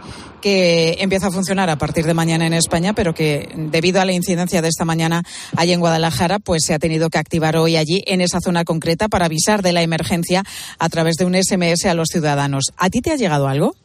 que 0.41 0.97
empieza 0.99 1.27
a 1.27 1.31
funcionar 1.31 1.69
a 1.71 1.77
partir 1.77 2.05
de 2.05 2.13
mañana 2.13 2.45
en 2.45 2.53
España, 2.53 2.93
pero 2.93 3.13
que 3.15 3.49
debido 3.55 3.99
a 3.99 4.05
la 4.05 4.13
incidencia 4.13 4.61
de 4.61 4.67
esta 4.67 4.85
mañana 4.85 5.23
allí 5.57 5.73
en 5.73 5.79
Guadalajara, 5.79 6.37
pues 6.39 6.63
se 6.63 6.73
ha 6.75 6.79
tenido 6.79 7.09
que 7.09 7.17
activar 7.17 7.57
hoy 7.57 7.77
allí 7.77 8.03
en 8.05 8.21
esa 8.21 8.39
zona 8.39 8.63
concreta 8.63 9.07
para 9.09 9.25
avisar 9.25 9.63
de 9.63 9.73
la 9.73 9.81
emergencia 9.81 10.43
a 10.77 10.87
través 10.89 11.15
de 11.15 11.25
un 11.25 11.33
SMS 11.35 11.85
a 11.85 11.95
los 11.95 12.09
ciudadanos. 12.09 12.73
¿A 12.77 12.89
ti 12.91 13.01
te 13.01 13.11
ha 13.11 13.15
llegado 13.15 13.47
algo? 13.47 13.75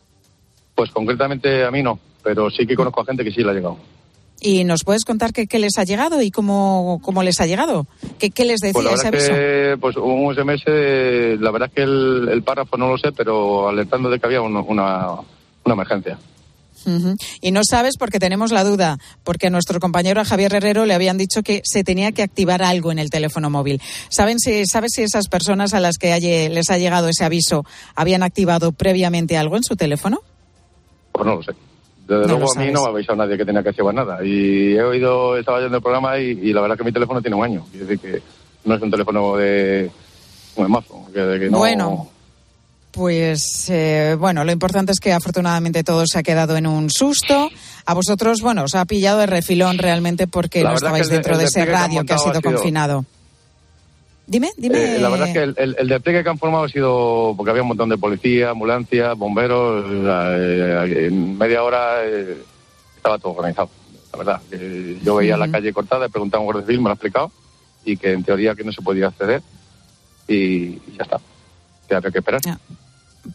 Pues 0.75 0.91
concretamente 0.91 1.65
a 1.65 1.71
mí 1.71 1.83
no, 1.83 1.99
pero 2.23 2.51
sí 2.51 2.67
que 2.67 2.77
conozco 2.77 3.01
a 3.01 3.07
gente 3.07 3.25
que 3.25 3.33
sí 3.33 3.43
le 3.43 3.51
ha 3.51 3.55
llegado. 3.55 3.79
¿Y 4.41 4.65
nos 4.65 4.85
puedes 4.85 5.05
contar 5.05 5.33
qué, 5.33 5.59
les 5.59 5.77
ha 5.79 5.85
llegado 5.85 6.23
y 6.23 6.31
cómo, 6.31 6.99
cómo 7.03 7.23
les 7.23 7.41
ha 7.41 7.47
llegado? 7.47 7.87
¿Qué, 8.19 8.31
qué 8.31 8.45
les 8.47 8.61
decía 8.61 8.73
Pues 8.73 8.87
la 8.87 8.93
ese 8.95 9.09
aviso? 9.09 9.29
que 9.33 9.77
pues, 9.81 9.97
un 9.97 10.35
SMS, 10.35 10.65
la 11.41 11.51
verdad 11.51 11.69
es 11.69 11.75
que 11.75 11.83
el, 11.83 12.29
el 12.33 12.43
párrafo 12.43 12.77
no 12.77 12.89
lo 12.89 12.97
sé, 12.99 13.13
pero 13.13 13.69
alertando 13.69 14.09
de 14.09 14.19
que 14.19 14.27
había 14.27 14.41
un- 14.41 14.57
una, 14.57 15.09
una 15.65 15.75
emergencia. 15.75 16.19
Y 17.43 17.51
no 17.53 17.61
sabes 17.63 17.99
porque 17.99 18.19
tenemos 18.19 18.53
la 18.53 18.65
duda, 18.65 18.97
porque 19.23 19.49
a 19.49 19.51
nuestro 19.51 19.81
compañero 19.81 20.19
a 20.23 20.25
Javier 20.25 20.55
Herrero 20.55 20.87
le 20.87 20.95
habían 20.95 21.19
dicho 21.19 21.43
que 21.43 21.61
se 21.63 21.85
tenía 21.85 22.13
que 22.13 22.23
activar 22.23 22.63
algo 22.63 22.91
en 22.91 22.99
el 22.99 23.11
teléfono 23.11 23.51
móvil. 23.51 23.83
¿Saben 24.09 24.39
si, 24.39 24.65
¿Sabes 24.65 24.93
si 24.95 25.03
esas 25.03 25.29
personas 25.29 25.75
a 25.75 25.81
las 25.81 25.99
que 25.99 26.19
les 26.49 26.71
ha 26.71 26.79
llegado 26.79 27.09
ese 27.11 27.25
aviso 27.25 27.67
habían 27.95 28.23
activado 28.23 28.73
previamente 28.73 29.37
algo 29.37 29.59
en 29.59 29.63
su 29.63 29.77
teléfono? 29.77 30.21
Pues 31.13 31.27
no 31.27 31.35
lo 31.37 31.43
sé. 31.43 31.53
Desde 32.19 32.23
No 32.33 32.39
luego 32.39 32.53
a 32.53 32.61
mí 32.61 32.73
no 32.73 32.81
me 32.83 32.87
ha 32.87 32.91
avisado 32.91 33.17
nadie 33.17 33.37
que 33.39 33.45
tenía 33.45 33.63
que 33.63 33.69
activar 33.71 33.95
nada. 33.95 34.19
Y 34.25 34.75
he 34.75 34.83
oído, 34.83 35.37
estaba 35.37 35.59
oyendo 35.59 35.77
el 35.77 35.83
programa 35.83 36.19
y, 36.19 36.31
y 36.43 36.53
la 36.53 36.61
verdad 36.61 36.77
que 36.77 36.85
mi 36.85 36.93
teléfono 36.93 37.21
tiene 37.23 37.37
un 37.37 37.45
año. 37.45 37.65
Quiere 37.71 37.87
decir 37.87 38.01
que 38.01 38.23
no 38.65 38.75
es 38.75 38.83
un 38.83 38.91
teléfono 38.91 39.37
de 39.37 39.91
un 40.57 40.71
mazo. 40.71 41.07
Que, 41.15 41.21
de 41.21 41.39
que 41.41 41.51
no- 41.51 41.59
Bueno. 41.59 42.09
Pues 42.93 43.67
eh, 43.69 44.17
bueno, 44.19 44.43
lo 44.45 44.51
importante 44.51 44.91
es 44.91 44.99
que 44.99 45.13
afortunadamente 45.13 45.85
todo 45.85 46.03
se 46.07 46.19
ha 46.19 46.23
quedado 46.25 46.57
en 46.57 46.67
un 46.67 46.91
susto. 46.91 47.49
A 47.87 47.95
vosotros, 47.95 48.41
bueno, 48.43 48.65
os 48.65 48.75
ha 48.75 48.85
pillado 48.85 49.21
de 49.21 49.27
refilón 49.27 49.79
realmente 49.79 50.27
porque 50.27 50.65
La 50.65 50.71
no 50.71 50.75
es 50.77 50.83
estabais 50.83 51.09
dentro 51.09 51.39
de 51.39 51.45
ese 51.45 51.65
radio 51.65 52.05
que 52.05 52.13
ha 52.13 52.17
montado 52.17 52.19
sido 52.21 52.33
ha 52.33 52.41
sido- 52.41 52.53
confinado. 52.53 53.05
Dime, 54.31 54.53
dime. 54.57 54.95
Eh, 54.95 54.99
la 55.01 55.09
verdad 55.09 55.27
es 55.27 55.35
que 55.35 55.43
el, 55.43 55.55
el, 55.59 55.77
el 55.77 55.89
despliegue 55.89 56.23
que 56.23 56.29
han 56.29 56.39
formado 56.39 56.63
ha 56.63 56.69
sido 56.69 57.35
porque 57.37 57.51
había 57.51 57.63
un 57.63 57.69
montón 57.69 57.89
de 57.89 57.99
policía, 57.99 58.51
ambulancias, 58.51 59.19
bomberos. 59.19 59.85
eh, 59.91 61.07
en 61.09 61.37
media 61.37 61.65
hora 61.65 62.05
eh, 62.05 62.37
estaba 62.95 63.19
todo 63.19 63.33
organizado. 63.33 63.69
La 64.13 64.19
verdad, 64.19 64.41
yo 65.03 65.17
veía 65.17 65.37
la 65.37 65.51
calle 65.51 65.73
cortada, 65.73 66.07
he 66.07 66.09
preguntado 66.11 66.39
a 66.39 66.41
un 66.43 66.47
guardia 66.47 66.65
civil, 66.65 66.79
me 66.79 66.85
lo 66.85 66.91
ha 66.91 66.95
explicado 66.95 67.33
y 67.85 67.97
que 67.97 68.13
en 68.13 68.23
teoría 68.23 68.55
que 68.55 68.63
no 68.63 68.71
se 68.71 68.83
podía 68.83 69.09
acceder 69.09 69.43
y, 70.29 70.35
y 70.35 70.83
ya 70.97 71.03
está. 71.03 71.21
Que 71.89 71.97
había 71.97 72.11
que 72.13 72.19
esperar. 72.19 72.41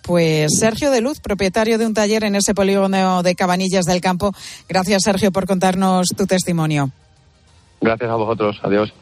Pues 0.02 0.58
Sergio 0.58 0.92
de 0.92 1.02
Luz, 1.02 1.20
propietario 1.20 1.78
de 1.78 1.86
un 1.86 1.94
taller 1.94 2.24
en 2.24 2.36
ese 2.36 2.56
polígono 2.56 3.22
de 3.22 3.36
Cabanillas 3.36 3.84
del 3.84 4.00
Campo. 4.00 4.34
Gracias, 4.70 5.04
Sergio, 5.04 5.34
por 5.34 5.46
contarnos 5.46 6.08
tu 6.16 6.26
testimonio. 6.26 6.90
Gracias 7.82 8.10
a 8.10 8.16
vosotros. 8.16 8.60
Adiós. 8.64 8.94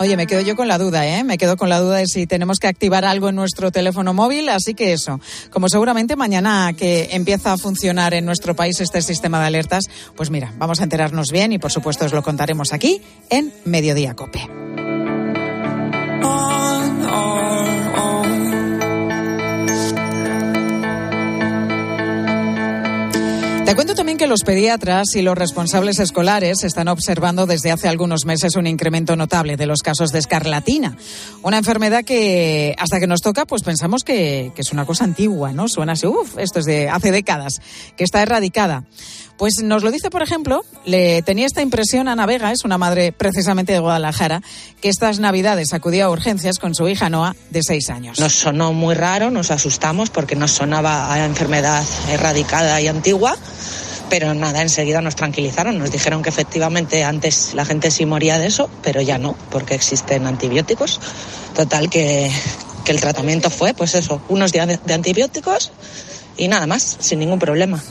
Oye, 0.00 0.16
me 0.16 0.28
quedo 0.28 0.40
yo 0.42 0.54
con 0.54 0.68
la 0.68 0.78
duda, 0.78 1.04
¿eh? 1.08 1.24
Me 1.24 1.38
quedo 1.38 1.56
con 1.56 1.68
la 1.68 1.80
duda 1.80 1.96
de 1.96 2.06
si 2.06 2.28
tenemos 2.28 2.60
que 2.60 2.68
activar 2.68 3.04
algo 3.04 3.30
en 3.30 3.34
nuestro 3.34 3.72
teléfono 3.72 4.14
móvil, 4.14 4.48
así 4.48 4.74
que 4.74 4.92
eso. 4.92 5.20
Como 5.50 5.68
seguramente 5.68 6.14
mañana 6.14 6.72
que 6.72 7.08
empieza 7.10 7.52
a 7.52 7.58
funcionar 7.58 8.14
en 8.14 8.24
nuestro 8.24 8.54
país 8.54 8.80
este 8.80 9.02
sistema 9.02 9.40
de 9.40 9.46
alertas, 9.46 9.86
pues 10.16 10.30
mira, 10.30 10.54
vamos 10.56 10.80
a 10.80 10.84
enterarnos 10.84 11.32
bien 11.32 11.52
y 11.52 11.58
por 11.58 11.72
supuesto 11.72 12.04
os 12.04 12.12
lo 12.12 12.22
contaremos 12.22 12.72
aquí 12.72 13.02
en 13.28 13.52
Mediodía 13.64 14.14
Cope. 14.14 14.87
Te 23.68 23.74
cuento 23.74 23.94
también 23.94 24.16
que 24.16 24.26
los 24.26 24.44
pediatras 24.46 25.14
y 25.14 25.20
los 25.20 25.36
responsables 25.36 25.98
escolares 25.98 26.64
están 26.64 26.88
observando 26.88 27.44
desde 27.44 27.70
hace 27.70 27.86
algunos 27.86 28.24
meses 28.24 28.56
un 28.56 28.66
incremento 28.66 29.14
notable 29.14 29.58
de 29.58 29.66
los 29.66 29.82
casos 29.82 30.10
de 30.10 30.20
escarlatina, 30.20 30.96
una 31.42 31.58
enfermedad 31.58 32.02
que 32.02 32.74
hasta 32.78 32.98
que 32.98 33.06
nos 33.06 33.20
toca 33.20 33.44
pues 33.44 33.62
pensamos 33.62 34.04
que, 34.04 34.52
es 34.56 34.72
una 34.72 34.86
cosa 34.86 35.04
antigua, 35.04 35.52
¿no? 35.52 35.68
Suena 35.68 35.92
así, 35.92 36.06
uff, 36.06 36.38
esto 36.38 36.60
es 36.60 36.64
de 36.64 36.88
hace 36.88 37.12
décadas, 37.12 37.60
que 37.98 38.04
está 38.04 38.22
erradicada. 38.22 38.84
Pues 39.36 39.62
nos 39.62 39.84
lo 39.84 39.92
dice, 39.92 40.10
por 40.10 40.22
ejemplo, 40.22 40.64
le 40.84 41.22
tenía 41.22 41.46
esta 41.46 41.62
impresión 41.62 42.08
a 42.08 42.12
Ana 42.12 42.26
Vega, 42.26 42.50
es 42.50 42.64
una 42.64 42.76
madre 42.76 43.12
precisamente 43.12 43.72
de 43.72 43.78
Guadalajara, 43.78 44.42
que 44.80 44.88
estas 44.88 45.20
navidades 45.20 45.72
acudió 45.72 46.06
a 46.06 46.10
urgencias 46.10 46.58
con 46.58 46.74
su 46.74 46.88
hija 46.88 47.08
Noa 47.08 47.36
de 47.50 47.62
seis 47.62 47.88
años. 47.88 48.18
Nos 48.18 48.32
sonó 48.32 48.72
muy 48.72 48.96
raro, 48.96 49.30
nos 49.30 49.52
asustamos 49.52 50.10
porque 50.10 50.34
nos 50.34 50.50
sonaba 50.50 51.12
a 51.12 51.24
enfermedad 51.24 51.84
erradicada 52.10 52.80
y 52.80 52.88
antigua, 52.88 53.36
pero 54.08 54.34
nada, 54.34 54.62
enseguida 54.62 55.00
nos 55.00 55.16
tranquilizaron, 55.16 55.78
nos 55.78 55.90
dijeron 55.90 56.22
que 56.22 56.30
efectivamente 56.30 57.04
antes 57.04 57.54
la 57.54 57.64
gente 57.64 57.90
sí 57.90 58.06
moría 58.06 58.38
de 58.38 58.46
eso, 58.46 58.70
pero 58.82 59.00
ya 59.00 59.18
no, 59.18 59.36
porque 59.50 59.74
existen 59.74 60.26
antibióticos. 60.26 61.00
Total 61.54 61.90
que, 61.90 62.30
que 62.84 62.92
el 62.92 63.00
tratamiento 63.00 63.50
fue, 63.50 63.74
pues 63.74 63.94
eso, 63.94 64.22
unos 64.28 64.52
días 64.52 64.66
de, 64.66 64.78
de 64.84 64.94
antibióticos 64.94 65.72
y 66.36 66.48
nada 66.48 66.66
más, 66.66 66.96
sin 67.00 67.18
ningún 67.18 67.38
problema. 67.38 67.82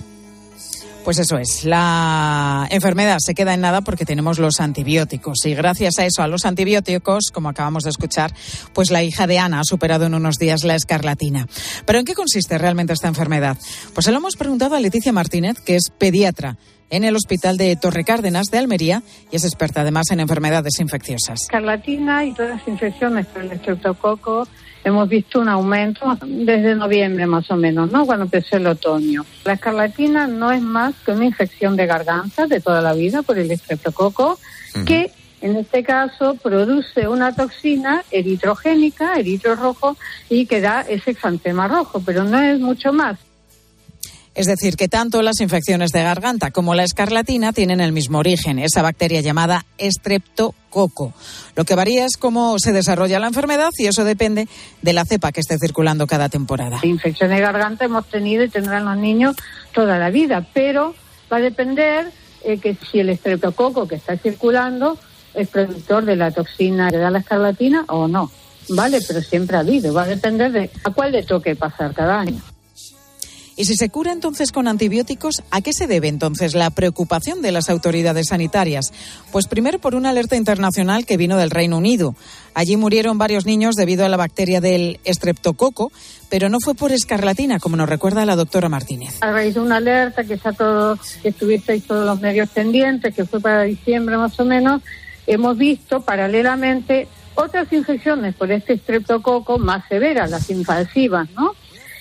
Pues 1.08 1.20
eso 1.20 1.38
es, 1.38 1.64
la 1.64 2.68
enfermedad 2.70 3.20
se 3.22 3.34
queda 3.34 3.54
en 3.54 3.62
nada 3.62 3.80
porque 3.80 4.04
tenemos 4.04 4.40
los 4.40 4.60
antibióticos 4.60 5.46
y 5.46 5.56
gracias 5.56 6.00
a 6.00 6.06
eso, 6.06 6.22
a 6.22 6.28
los 6.28 6.44
antibióticos, 6.44 7.32
como 7.32 7.48
acabamos 7.48 7.86
de 7.86 7.92
escuchar, 7.92 8.34
pues 8.74 8.92
la 8.92 9.04
hija 9.04 9.26
de 9.26 9.40
Ana 9.40 9.62
ha 9.62 9.64
superado 9.64 10.06
en 10.06 10.16
unos 10.16 10.36
días 10.36 10.66
la 10.66 10.76
escarlatina. 10.76 11.48
Pero 11.86 12.00
¿en 12.00 12.04
qué 12.04 12.14
consiste 12.14 12.58
realmente 12.58 12.92
esta 12.92 13.08
enfermedad? 13.08 13.58
Pues 13.94 14.04
se 14.04 14.12
lo 14.12 14.18
hemos 14.18 14.36
preguntado 14.36 14.76
a 14.76 14.82
Leticia 14.82 15.14
Martínez, 15.14 15.62
que 15.62 15.78
es 15.78 15.92
pediatra 15.98 16.58
en 16.90 17.06
el 17.06 17.16
Hospital 17.16 17.56
de 17.56 17.78
Torre 17.78 18.04
Cárdenas 18.04 18.48
de 18.48 18.58
Almería 18.58 19.02
y 19.32 19.38
es 19.38 19.46
experta 19.46 19.84
además 19.84 20.12
en 20.12 20.20
enfermedades 20.20 20.78
infecciosas. 20.82 21.44
Escarlatina 21.44 22.26
y 22.26 22.34
todas 22.34 22.58
las 22.58 22.68
infecciones 22.68 23.28
por 23.28 23.44
el 23.44 23.54
estreptococo 23.54 24.46
hemos 24.88 25.10
visto 25.10 25.42
un 25.42 25.50
aumento 25.50 26.18
desde 26.26 26.76
noviembre 26.76 27.26
más 27.26 27.52
o 27.52 27.58
menos, 27.58 27.92
¿no? 27.92 28.06
Cuando 28.06 28.24
empezó 28.26 28.56
el 28.56 28.68
otoño. 28.68 29.26
La 29.44 29.54
escarlatina 29.54 30.28
no 30.28 30.52
es 30.52 30.62
más 30.62 30.96
que 31.06 31.12
una 31.12 31.26
infección 31.26 31.76
de 31.76 31.86
garganta 31.86 32.48
de 32.48 32.62
toda 32.62 32.82
la 32.82 32.94
vida 32.94 33.22
por 33.22 33.38
el 33.38 33.52
estreptococo 33.52 34.40
que 34.86 35.12
en 35.42 35.56
este 35.56 35.84
caso 35.84 36.36
produce 36.36 37.08
una 37.08 37.34
toxina 37.36 38.04
eritrogénica, 38.12 39.16
eritro 39.16 39.56
rojo, 39.56 39.98
y 40.30 40.46
que 40.46 40.62
da 40.62 40.82
ese 40.82 41.12
exantema 41.12 41.68
rojo, 41.68 42.02
pero 42.06 42.24
no 42.24 42.42
es 42.42 42.60
mucho 42.60 42.94
más. 42.94 43.18
Es 44.38 44.46
decir, 44.46 44.78
que 44.78 44.88
tanto 44.88 45.24
las 45.24 45.42
infecciones 45.42 45.90
de 45.90 46.04
garganta 46.04 46.52
como 46.52 46.76
la 46.76 46.84
escarlatina 46.84 47.54
tienen 47.54 47.82
el 47.82 47.92
mismo 47.92 48.20
origen, 48.20 48.60
esa 48.60 48.84
bacteria 48.84 49.20
llamada 49.20 49.66
estreptococo. 49.80 51.12
Lo 51.56 51.66
que 51.66 51.74
varía 51.74 52.06
es 52.06 52.18
cómo 52.18 52.60
se 52.60 52.72
desarrolla 52.72 53.18
la 53.18 53.26
enfermedad 53.26 53.72
y 53.80 53.88
eso 53.88 54.04
depende 54.04 54.48
de 54.84 54.94
la 54.94 55.06
cepa 55.06 55.32
que 55.32 55.40
esté 55.40 55.58
circulando 55.58 56.06
cada 56.06 56.30
temporada. 56.30 56.80
Infecciones 56.84 57.36
de 57.36 57.42
garganta 57.42 57.86
hemos 57.86 58.06
tenido 58.06 58.44
y 58.44 58.50
tendrán 58.50 58.86
los 58.86 58.96
niños 58.98 59.36
toda 59.74 59.98
la 59.98 60.12
vida, 60.12 60.46
pero 60.54 60.94
va 61.34 61.38
a 61.38 61.42
depender 61.42 62.12
eh, 62.44 62.60
que 62.60 62.78
si 62.92 63.00
el 63.00 63.10
estreptococo 63.10 63.88
que 63.88 63.96
está 63.96 64.18
circulando 64.18 65.00
es 65.34 65.48
productor 65.48 66.06
de 66.06 66.16
la 66.16 66.30
toxina 66.30 66.92
que 66.92 66.98
da 66.98 67.10
la 67.10 67.20
escarlatina 67.20 67.86
o 67.88 68.08
no. 68.08 68.30
Vale, 68.70 69.00
pero 69.08 69.20
siempre 69.20 69.58
ha 69.58 69.62
habido. 69.62 69.96
Va 69.96 70.04
a 70.04 70.08
depender 70.08 70.52
de 70.52 70.70
a 70.84 70.92
cuál 70.92 71.14
le 71.14 71.24
toque 71.24 71.56
pasar 71.56 71.96
cada 71.96 72.20
año. 72.20 72.40
Y 73.58 73.66
si 73.66 73.76
se 73.76 73.90
cura 73.90 74.12
entonces 74.12 74.52
con 74.52 74.68
antibióticos, 74.68 75.42
¿a 75.50 75.62
qué 75.62 75.74
se 75.74 75.88
debe 75.88 76.08
entonces 76.08 76.54
la 76.54 76.70
preocupación 76.70 77.42
de 77.42 77.52
las 77.52 77.72
autoridades 77.72 78.28
sanitarias? 78.28 78.94
Pues 79.32 79.48
primero 79.48 79.80
por 79.80 79.96
una 79.96 80.12
alerta 80.12 80.36
internacional 80.36 81.08
que 81.08 81.18
vino 81.18 81.38
del 81.38 81.50
Reino 81.50 81.80
Unido. 81.80 82.16
Allí 82.54 82.78
murieron 82.78 83.18
varios 83.18 83.48
niños 83.48 83.74
debido 83.76 84.06
a 84.06 84.10
la 84.10 84.18
bacteria 84.18 84.62
del 84.62 85.00
estreptococo, 85.06 85.92
pero 86.30 86.50
no 86.50 86.60
fue 86.60 86.76
por 86.76 86.92
escarlatina, 86.92 87.58
como 87.58 87.78
nos 87.78 87.90
recuerda 87.90 88.28
la 88.28 88.36
doctora 88.36 88.70
Martínez. 88.70 89.16
A 89.22 89.32
raíz 89.32 89.56
de 89.56 89.62
una 89.62 89.78
alerta 89.78 90.24
que 90.24 90.36
está 90.36 90.54
todo, 90.54 91.00
que 91.24 91.30
estuvisteis 91.30 91.84
todos 91.84 92.06
los 92.06 92.22
medios 92.22 92.50
pendientes, 92.50 93.16
que 93.16 93.26
fue 93.26 93.40
para 93.40 93.64
diciembre 93.64 94.18
más 94.18 94.40
o 94.40 94.46
menos, 94.46 94.84
hemos 95.26 95.58
visto 95.58 96.02
paralelamente 96.02 97.08
otras 97.34 97.74
infecciones 97.74 98.36
por 98.36 98.52
este 98.52 98.74
estreptococo 98.74 99.58
más 99.58 99.84
severas, 99.88 100.30
las 100.30 100.48
invasivas, 100.52 101.28
¿no? 101.32 101.54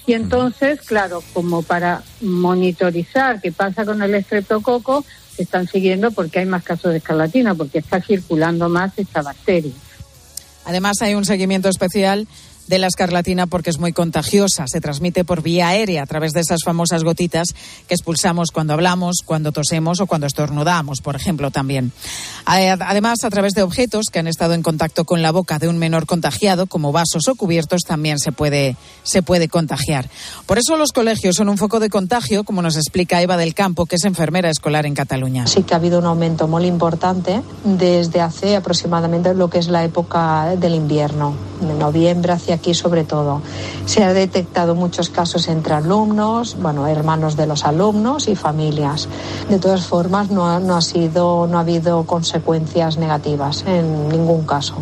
Y 0.06 0.12
entonces, 0.12 0.80
claro, 0.82 1.22
como 1.32 1.62
para 1.62 2.02
monitorizar 2.20 3.40
qué 3.40 3.50
pasa 3.50 3.84
con 3.84 4.02
el 4.02 4.14
estreptococo, 4.14 5.04
se 5.34 5.42
están 5.42 5.66
siguiendo 5.66 6.12
porque 6.12 6.38
hay 6.38 6.46
más 6.46 6.62
casos 6.62 6.92
de 6.92 6.98
escarlatina, 6.98 7.54
porque 7.54 7.78
está 7.78 8.00
circulando 8.00 8.68
más 8.68 8.92
esta 8.96 9.22
bacteria. 9.22 9.72
Además, 10.64 10.96
hay 11.00 11.14
un 11.14 11.24
seguimiento 11.24 11.68
especial 11.68 12.26
de 12.66 12.78
la 12.78 12.86
escarlatina 12.86 13.46
porque 13.46 13.70
es 13.70 13.78
muy 13.78 13.92
contagiosa. 13.92 14.66
Se 14.66 14.80
transmite 14.80 15.24
por 15.24 15.42
vía 15.42 15.68
aérea 15.68 16.02
a 16.02 16.06
través 16.06 16.32
de 16.32 16.40
esas 16.40 16.60
famosas 16.64 17.04
gotitas 17.04 17.48
que 17.88 17.94
expulsamos 17.94 18.50
cuando 18.50 18.72
hablamos, 18.72 19.16
cuando 19.24 19.52
tosemos 19.52 20.00
o 20.00 20.06
cuando 20.06 20.26
estornudamos, 20.26 21.00
por 21.00 21.16
ejemplo, 21.16 21.50
también. 21.50 21.92
Además, 22.44 23.24
a 23.24 23.30
través 23.30 23.54
de 23.54 23.62
objetos 23.62 24.06
que 24.12 24.18
han 24.18 24.26
estado 24.26 24.54
en 24.54 24.62
contacto 24.62 25.04
con 25.04 25.22
la 25.22 25.32
boca 25.32 25.58
de 25.58 25.68
un 25.68 25.78
menor 25.78 26.06
contagiado, 26.06 26.66
como 26.66 26.92
vasos 26.92 27.28
o 27.28 27.34
cubiertos, 27.34 27.82
también 27.82 28.18
se 28.18 28.32
puede, 28.32 28.76
se 29.02 29.22
puede 29.22 29.48
contagiar. 29.48 30.08
Por 30.46 30.58
eso 30.58 30.76
los 30.76 30.92
colegios 30.92 31.36
son 31.36 31.48
un 31.48 31.58
foco 31.58 31.80
de 31.80 31.88
contagio, 31.88 32.44
como 32.44 32.62
nos 32.62 32.76
explica 32.76 33.22
Eva 33.22 33.36
del 33.36 33.54
Campo, 33.54 33.86
que 33.86 33.96
es 33.96 34.04
enfermera 34.04 34.50
escolar 34.50 34.86
en 34.86 34.94
Cataluña. 34.94 35.46
Sí 35.46 35.62
que 35.62 35.74
ha 35.74 35.76
habido 35.76 35.98
un 35.98 36.06
aumento 36.06 36.48
muy 36.48 36.66
importante 36.66 37.42
desde 37.64 38.20
hace 38.20 38.56
aproximadamente 38.56 39.34
lo 39.34 39.48
que 39.50 39.58
es 39.58 39.68
la 39.68 39.84
época 39.84 40.56
del 40.56 40.74
invierno, 40.74 41.34
de 41.60 41.74
noviembre 41.74 42.32
hacia 42.32 42.55
aquí 42.56 42.74
sobre 42.74 43.04
todo. 43.04 43.40
Se 43.86 44.02
ha 44.02 44.12
detectado 44.12 44.74
muchos 44.74 45.10
casos 45.10 45.48
entre 45.48 45.74
alumnos, 45.74 46.56
bueno, 46.60 46.86
hermanos 46.86 47.36
de 47.36 47.46
los 47.46 47.64
alumnos 47.64 48.28
y 48.28 48.36
familias. 48.36 49.08
De 49.48 49.58
todas 49.58 49.86
formas, 49.86 50.30
no 50.30 50.58
no 50.60 50.76
ha 50.76 50.82
sido, 50.82 51.46
no 51.46 51.58
ha 51.58 51.60
habido 51.60 52.04
consecuencias 52.04 52.96
negativas 52.96 53.64
en 53.66 54.08
ningún 54.08 54.44
caso. 54.44 54.76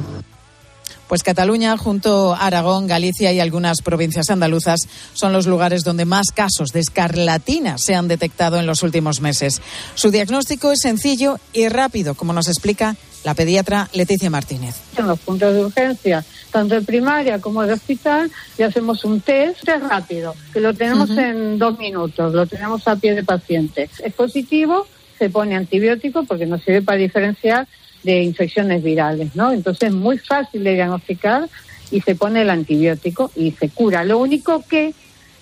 Pues 1.08 1.22
Cataluña, 1.22 1.76
junto 1.76 2.34
a 2.34 2.46
Aragón, 2.46 2.86
Galicia 2.86 3.30
y 3.32 3.38
algunas 3.38 3.82
provincias 3.82 4.30
andaluzas, 4.30 4.88
son 5.12 5.32
los 5.32 5.46
lugares 5.46 5.84
donde 5.84 6.06
más 6.06 6.28
casos 6.34 6.70
de 6.72 6.80
escarlatina 6.80 7.76
se 7.76 7.94
han 7.94 8.08
detectado 8.08 8.58
en 8.58 8.66
los 8.66 8.82
últimos 8.82 9.20
meses. 9.20 9.60
Su 9.94 10.10
diagnóstico 10.10 10.72
es 10.72 10.80
sencillo 10.80 11.38
y 11.52 11.68
rápido, 11.68 12.14
como 12.14 12.32
nos 12.32 12.48
explica 12.48 12.96
la 13.24 13.34
pediatra 13.34 13.88
Leticia 13.92 14.30
Martínez. 14.30 14.76
En 14.96 15.06
los 15.06 15.18
puntos 15.18 15.54
de 15.54 15.64
urgencia, 15.64 16.24
tanto 16.50 16.74
de 16.74 16.82
primaria 16.82 17.40
como 17.40 17.62
de 17.62 17.72
hospital, 17.72 18.30
le 18.56 18.64
hacemos 18.64 19.04
un 19.04 19.20
test, 19.20 19.64
test 19.64 19.84
rápido, 19.88 20.34
que 20.52 20.60
lo 20.60 20.74
tenemos 20.74 21.10
en 21.10 21.58
dos 21.58 21.78
minutos, 21.78 22.32
lo 22.32 22.46
tenemos 22.46 22.86
a 22.86 22.96
pie 22.96 23.14
de 23.14 23.24
paciente. 23.24 23.88
Es 24.02 24.12
positivo, 24.12 24.86
se 25.18 25.30
pone 25.30 25.56
antibiótico 25.56 26.24
porque 26.24 26.46
nos 26.46 26.62
sirve 26.62 26.82
para 26.82 26.98
diferenciar 26.98 27.66
de 28.02 28.22
infecciones 28.22 28.82
virales, 28.82 29.34
¿no? 29.34 29.52
Entonces 29.52 29.88
es 29.88 29.94
muy 29.94 30.18
fácil 30.18 30.62
de 30.62 30.74
diagnosticar 30.74 31.48
y 31.90 32.00
se 32.02 32.14
pone 32.14 32.42
el 32.42 32.50
antibiótico 32.50 33.30
y 33.34 33.52
se 33.52 33.70
cura. 33.70 34.04
Lo 34.04 34.18
único 34.18 34.62
que 34.68 34.94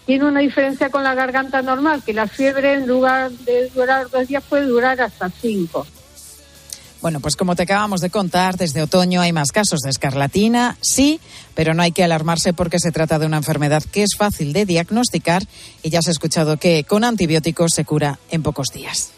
tiene 0.06 0.24
una 0.24 0.40
diferencia 0.40 0.90
con 0.90 1.02
la 1.02 1.14
garganta 1.14 1.62
normal, 1.62 2.02
que 2.04 2.12
la 2.12 2.26
fiebre 2.26 2.74
en 2.74 2.86
lugar 2.86 3.30
de 3.30 3.68
durar 3.70 4.08
dos 4.10 4.28
días 4.28 4.42
puede 4.48 4.66
durar 4.66 5.00
hasta 5.00 5.28
cinco. 5.30 5.86
Bueno, 7.02 7.18
pues 7.18 7.34
como 7.34 7.56
te 7.56 7.64
acabamos 7.64 8.00
de 8.00 8.10
contar, 8.10 8.56
desde 8.56 8.80
otoño 8.80 9.20
hay 9.20 9.32
más 9.32 9.50
casos 9.50 9.80
de 9.80 9.90
escarlatina, 9.90 10.78
sí, 10.80 11.18
pero 11.56 11.74
no 11.74 11.82
hay 11.82 11.90
que 11.90 12.04
alarmarse 12.04 12.52
porque 12.52 12.78
se 12.78 12.92
trata 12.92 13.18
de 13.18 13.26
una 13.26 13.38
enfermedad 13.38 13.82
que 13.82 14.04
es 14.04 14.10
fácil 14.16 14.52
de 14.52 14.66
diagnosticar 14.66 15.42
y 15.82 15.90
ya 15.90 15.98
has 15.98 16.06
escuchado 16.06 16.58
que 16.58 16.84
con 16.84 17.02
antibióticos 17.02 17.72
se 17.74 17.84
cura 17.84 18.20
en 18.30 18.44
pocos 18.44 18.68
días. 18.72 19.10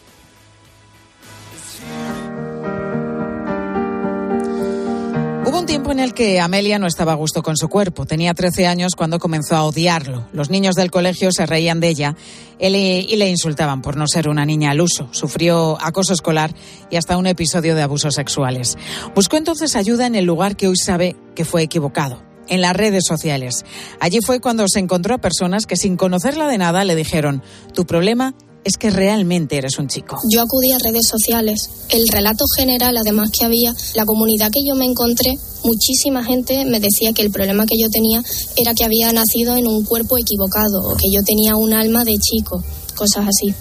Hubo 5.47 5.59
un 5.59 5.67
tiempo 5.67 5.91
en 5.91 5.99
el 5.99 6.15
que 6.15 6.39
Amelia 6.39 6.79
no 6.79 6.87
estaba 6.87 7.11
a 7.11 7.15
gusto 7.15 7.43
con 7.43 7.55
su 7.55 7.69
cuerpo. 7.69 8.07
Tenía 8.07 8.33
13 8.33 8.65
años 8.65 8.95
cuando 8.95 9.19
comenzó 9.19 9.55
a 9.55 9.63
odiarlo. 9.63 10.27
Los 10.33 10.49
niños 10.49 10.73
del 10.73 10.89
colegio 10.89 11.31
se 11.31 11.45
reían 11.45 11.79
de 11.79 11.89
ella 11.89 12.15
y 12.57 13.15
le 13.15 13.29
insultaban 13.29 13.83
por 13.83 13.95
no 13.95 14.07
ser 14.07 14.27
una 14.27 14.43
niña 14.43 14.71
al 14.71 14.81
uso. 14.81 15.07
Sufrió 15.11 15.77
acoso 15.79 16.13
escolar 16.13 16.55
y 16.89 16.95
hasta 16.95 17.15
un 17.17 17.27
episodio 17.27 17.75
de 17.75 17.83
abusos 17.83 18.15
sexuales. 18.15 18.75
Buscó 19.13 19.37
entonces 19.37 19.75
ayuda 19.75 20.07
en 20.07 20.15
el 20.15 20.25
lugar 20.25 20.55
que 20.55 20.67
hoy 20.67 20.77
sabe 20.77 21.15
que 21.35 21.45
fue 21.45 21.61
equivocado 21.61 22.23
en 22.47 22.61
las 22.61 22.75
redes 22.75 23.05
sociales. 23.05 23.65
Allí 23.99 24.21
fue 24.25 24.39
cuando 24.39 24.67
se 24.67 24.79
encontró 24.79 25.13
a 25.13 25.19
personas 25.19 25.67
que 25.67 25.77
sin 25.77 25.95
conocerla 25.95 26.47
de 26.47 26.57
nada 26.57 26.83
le 26.85 26.95
dijeron, 26.95 27.43
tu 27.71 27.85
problema 27.85 28.33
es 28.65 28.77
que 28.77 28.89
realmente 28.89 29.57
eres 29.57 29.77
un 29.77 29.87
chico. 29.87 30.19
Yo 30.29 30.41
acudí 30.41 30.71
a 30.71 30.79
redes 30.79 31.07
sociales. 31.07 31.69
El 31.89 32.07
relato 32.11 32.43
general, 32.57 32.97
además 32.97 33.29
que 33.31 33.45
había, 33.45 33.73
la 33.93 34.05
comunidad 34.05 34.49
que 34.51 34.67
yo 34.67 34.75
me 34.75 34.85
encontré, 34.85 35.37
muchísima 35.63 36.23
gente 36.23 36.65
me 36.65 36.79
decía 36.79 37.13
que 37.13 37.21
el 37.21 37.31
problema 37.31 37.65
que 37.67 37.79
yo 37.79 37.89
tenía 37.89 38.23
era 38.57 38.73
que 38.73 38.83
había 38.83 39.13
nacido 39.13 39.55
en 39.55 39.67
un 39.67 39.85
cuerpo 39.85 40.17
equivocado 40.17 40.81
o 40.81 40.97
que 40.97 41.11
yo 41.13 41.21
tenía 41.23 41.55
un 41.55 41.73
alma 41.73 42.03
de 42.03 42.17
chico, 42.17 42.63
cosas 42.95 43.27
así. 43.27 43.53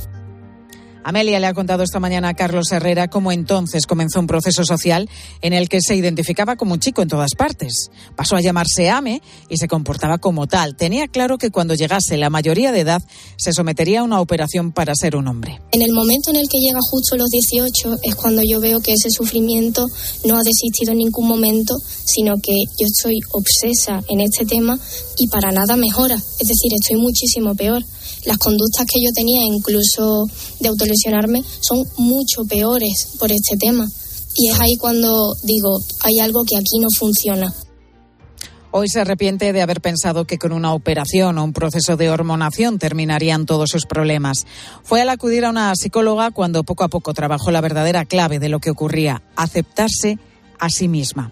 Amelia 1.04 1.38
le 1.38 1.46
ha 1.46 1.52
contado 1.52 1.82
esta 1.82 2.00
mañana 2.00 2.30
a 2.30 2.34
Carlos 2.34 2.72
Herrera 2.72 3.08
cómo 3.08 3.30
entonces 3.30 3.86
comenzó 3.86 4.20
un 4.20 4.26
proceso 4.26 4.64
social 4.64 5.10
en 5.42 5.52
el 5.52 5.68
que 5.68 5.82
se 5.82 5.94
identificaba 5.94 6.56
como 6.56 6.72
un 6.72 6.80
chico 6.80 7.02
en 7.02 7.08
todas 7.08 7.34
partes. 7.36 7.90
Pasó 8.16 8.36
a 8.36 8.40
llamarse 8.40 8.88
Ame 8.88 9.20
y 9.50 9.58
se 9.58 9.68
comportaba 9.68 10.16
como 10.16 10.46
tal. 10.46 10.76
Tenía 10.76 11.06
claro 11.06 11.36
que 11.36 11.50
cuando 11.50 11.74
llegase 11.74 12.16
la 12.16 12.30
mayoría 12.30 12.72
de 12.72 12.80
edad 12.80 13.02
se 13.36 13.52
sometería 13.52 14.00
a 14.00 14.02
una 14.02 14.20
operación 14.20 14.72
para 14.72 14.94
ser 14.94 15.14
un 15.14 15.28
hombre. 15.28 15.60
En 15.72 15.82
el 15.82 15.92
momento 15.92 16.30
en 16.30 16.36
el 16.36 16.48
que 16.48 16.58
llega 16.58 16.80
justo 16.80 17.18
los 17.18 17.28
18 17.28 17.98
es 18.02 18.14
cuando 18.14 18.42
yo 18.42 18.58
veo 18.60 18.80
que 18.80 18.94
ese 18.94 19.10
sufrimiento 19.10 19.86
no 20.24 20.36
ha 20.36 20.42
desistido 20.42 20.92
en 20.92 20.98
ningún 20.98 21.28
momento, 21.28 21.76
sino 22.04 22.36
que 22.42 22.54
yo 22.80 22.86
estoy 22.86 23.20
obsesa 23.32 24.02
en 24.08 24.20
este 24.22 24.46
tema 24.46 24.78
y 25.18 25.28
para 25.28 25.52
nada 25.52 25.76
mejora. 25.76 26.14
Es 26.14 26.48
decir, 26.48 26.72
estoy 26.80 26.96
muchísimo 26.96 27.54
peor 27.54 27.84
las 28.24 28.38
conductas 28.38 28.86
que 28.86 29.02
yo 29.02 29.10
tenía, 29.14 29.42
incluso 29.44 30.26
de 30.60 30.68
autolesionarme, 30.68 31.42
son 31.60 31.84
mucho 31.98 32.44
peores 32.44 33.08
por 33.18 33.30
este 33.30 33.56
tema. 33.56 33.88
Y 34.36 34.50
es 34.50 34.60
ahí 34.60 34.76
cuando 34.76 35.34
digo, 35.42 35.78
hay 36.02 36.20
algo 36.20 36.44
que 36.44 36.56
aquí 36.56 36.78
no 36.80 36.88
funciona. 36.90 37.54
Hoy 38.76 38.88
se 38.88 39.00
arrepiente 39.00 39.52
de 39.52 39.62
haber 39.62 39.80
pensado 39.80 40.24
que 40.24 40.36
con 40.36 40.50
una 40.50 40.74
operación 40.74 41.38
o 41.38 41.44
un 41.44 41.52
proceso 41.52 41.96
de 41.96 42.10
hormonación 42.10 42.80
terminarían 42.80 43.46
todos 43.46 43.70
sus 43.70 43.86
problemas. 43.86 44.46
Fue 44.82 45.00
al 45.00 45.10
acudir 45.10 45.44
a 45.44 45.50
una 45.50 45.72
psicóloga 45.76 46.32
cuando 46.32 46.64
poco 46.64 46.82
a 46.82 46.88
poco 46.88 47.14
trabajó 47.14 47.52
la 47.52 47.60
verdadera 47.60 48.04
clave 48.04 48.40
de 48.40 48.48
lo 48.48 48.58
que 48.58 48.70
ocurría, 48.70 49.22
aceptarse 49.36 50.18
a 50.64 50.70
sí 50.70 50.88
misma. 50.88 51.30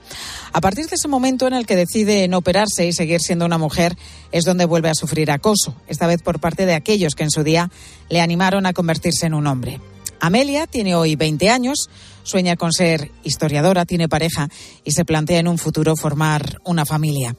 A 0.52 0.60
partir 0.60 0.86
de 0.86 0.96
ese 0.96 1.08
momento 1.08 1.46
en 1.46 1.54
el 1.54 1.66
que 1.66 1.76
decide 1.76 2.28
no 2.28 2.38
operarse 2.38 2.86
y 2.86 2.92
seguir 2.92 3.20
siendo 3.20 3.46
una 3.46 3.58
mujer, 3.58 3.96
es 4.30 4.44
donde 4.44 4.64
vuelve 4.64 4.90
a 4.90 4.94
sufrir 4.94 5.30
acoso, 5.30 5.74
esta 5.88 6.06
vez 6.06 6.22
por 6.22 6.40
parte 6.40 6.66
de 6.66 6.74
aquellos 6.74 7.14
que 7.14 7.24
en 7.24 7.30
su 7.30 7.42
día 7.42 7.70
le 8.08 8.20
animaron 8.20 8.66
a 8.66 8.72
convertirse 8.72 9.26
en 9.26 9.34
un 9.34 9.46
hombre. 9.46 9.80
Amelia 10.22 10.68
tiene 10.68 10.94
hoy 10.94 11.16
20 11.16 11.50
años, 11.50 11.90
sueña 12.22 12.54
con 12.54 12.72
ser 12.72 13.10
historiadora, 13.24 13.86
tiene 13.86 14.08
pareja 14.08 14.48
y 14.84 14.92
se 14.92 15.04
plantea 15.04 15.40
en 15.40 15.48
un 15.48 15.58
futuro 15.58 15.96
formar 15.96 16.60
una 16.64 16.86
familia. 16.86 17.34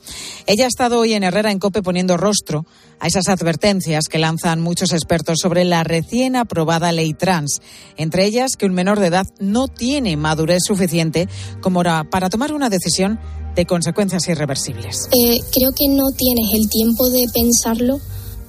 Ella 0.47 0.65
ha 0.65 0.67
estado 0.67 0.99
hoy 0.99 1.13
en 1.13 1.23
Herrera 1.23 1.49
en 1.49 1.59
Cope 1.59 1.81
poniendo 1.81 2.17
rostro 2.17 2.65
a 2.99 3.07
esas 3.07 3.29
advertencias 3.29 4.09
que 4.09 4.19
lanzan 4.19 4.59
muchos 4.59 4.91
expertos 4.91 5.37
sobre 5.41 5.63
la 5.63 5.85
recién 5.85 6.35
aprobada 6.35 6.91
ley 6.91 7.13
trans, 7.13 7.61
entre 7.95 8.25
ellas 8.25 8.57
que 8.57 8.65
un 8.65 8.73
menor 8.73 8.99
de 8.99 9.07
edad 9.07 9.27
no 9.39 9.69
tiene 9.69 10.17
madurez 10.17 10.63
suficiente 10.65 11.29
como 11.61 11.83
para 11.83 12.29
tomar 12.29 12.51
una 12.51 12.69
decisión 12.69 13.17
de 13.55 13.65
consecuencias 13.65 14.27
irreversibles. 14.27 15.07
Eh, 15.13 15.39
creo 15.53 15.71
que 15.71 15.87
no 15.87 16.11
tienes 16.11 16.51
el 16.53 16.69
tiempo 16.69 17.09
de 17.09 17.27
pensarlo 17.33 18.01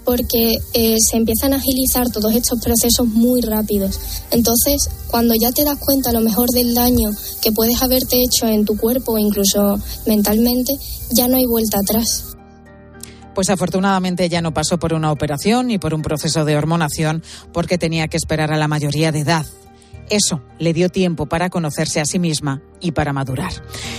porque 0.04 0.52
eh, 0.74 0.96
se 0.98 1.16
empiezan 1.16 1.52
a 1.52 1.56
agilizar 1.56 2.10
todos 2.10 2.34
estos 2.34 2.60
procesos 2.60 3.06
muy 3.06 3.40
rápidos. 3.40 3.98
Entonces, 4.30 4.88
cuando 5.08 5.34
ya 5.34 5.50
te 5.52 5.64
das 5.64 5.78
cuenta 5.78 6.10
a 6.10 6.12
lo 6.12 6.20
mejor 6.20 6.50
del 6.50 6.74
daño 6.74 7.10
que 7.42 7.52
puedes 7.52 7.82
haberte 7.82 8.22
hecho 8.22 8.46
en 8.46 8.64
tu 8.64 8.76
cuerpo 8.76 9.12
o 9.12 9.18
incluso 9.18 9.78
mentalmente, 10.06 10.72
ya 11.10 11.28
no 11.28 11.36
hay 11.36 11.46
vuelta 11.46 11.78
atrás. 11.78 12.24
Pues 13.34 13.50
afortunadamente 13.50 14.28
ya 14.28 14.40
no 14.42 14.54
pasó 14.54 14.78
por 14.78 14.94
una 14.94 15.10
operación 15.10 15.66
ni 15.66 15.78
por 15.78 15.92
un 15.92 16.02
proceso 16.02 16.44
de 16.44 16.56
hormonación 16.56 17.22
porque 17.52 17.78
tenía 17.78 18.06
que 18.06 18.16
esperar 18.16 18.52
a 18.52 18.56
la 18.56 18.68
mayoría 18.68 19.10
de 19.10 19.20
edad 19.20 19.46
eso 20.10 20.42
le 20.58 20.72
dio 20.72 20.88
tiempo 20.88 21.26
para 21.26 21.50
conocerse 21.50 22.00
a 22.00 22.04
sí 22.04 22.18
misma 22.18 22.62
y 22.80 22.92
para 22.92 23.12
madurar. 23.12 23.52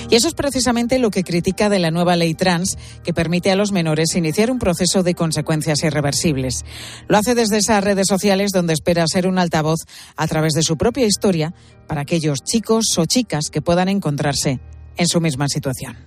Y 0.09 0.15
eso 0.15 0.27
es 0.27 0.33
precisamente 0.33 0.99
lo 0.99 1.11
que 1.11 1.23
critica 1.23 1.69
de 1.69 1.79
la 1.79 1.91
nueva 1.91 2.15
ley 2.15 2.33
trans 2.33 2.77
que 3.03 3.13
permite 3.13 3.51
a 3.51 3.55
los 3.55 3.71
menores 3.71 4.15
iniciar 4.15 4.51
un 4.51 4.59
proceso 4.59 5.03
de 5.03 5.15
consecuencias 5.15 5.83
irreversibles. 5.83 6.65
Lo 7.07 7.17
hace 7.17 7.35
desde 7.35 7.57
esas 7.57 7.83
redes 7.83 8.07
sociales 8.07 8.51
donde 8.51 8.73
espera 8.73 9.05
ser 9.07 9.27
un 9.27 9.39
altavoz 9.39 9.79
a 10.15 10.27
través 10.27 10.53
de 10.53 10.63
su 10.63 10.77
propia 10.77 11.05
historia 11.05 11.53
para 11.87 12.01
aquellos 12.01 12.43
chicos 12.43 12.97
o 12.97 13.05
chicas 13.05 13.49
que 13.51 13.61
puedan 13.61 13.89
encontrarse 13.89 14.59
en 14.97 15.07
su 15.07 15.19
misma 15.21 15.47
situación. 15.47 15.97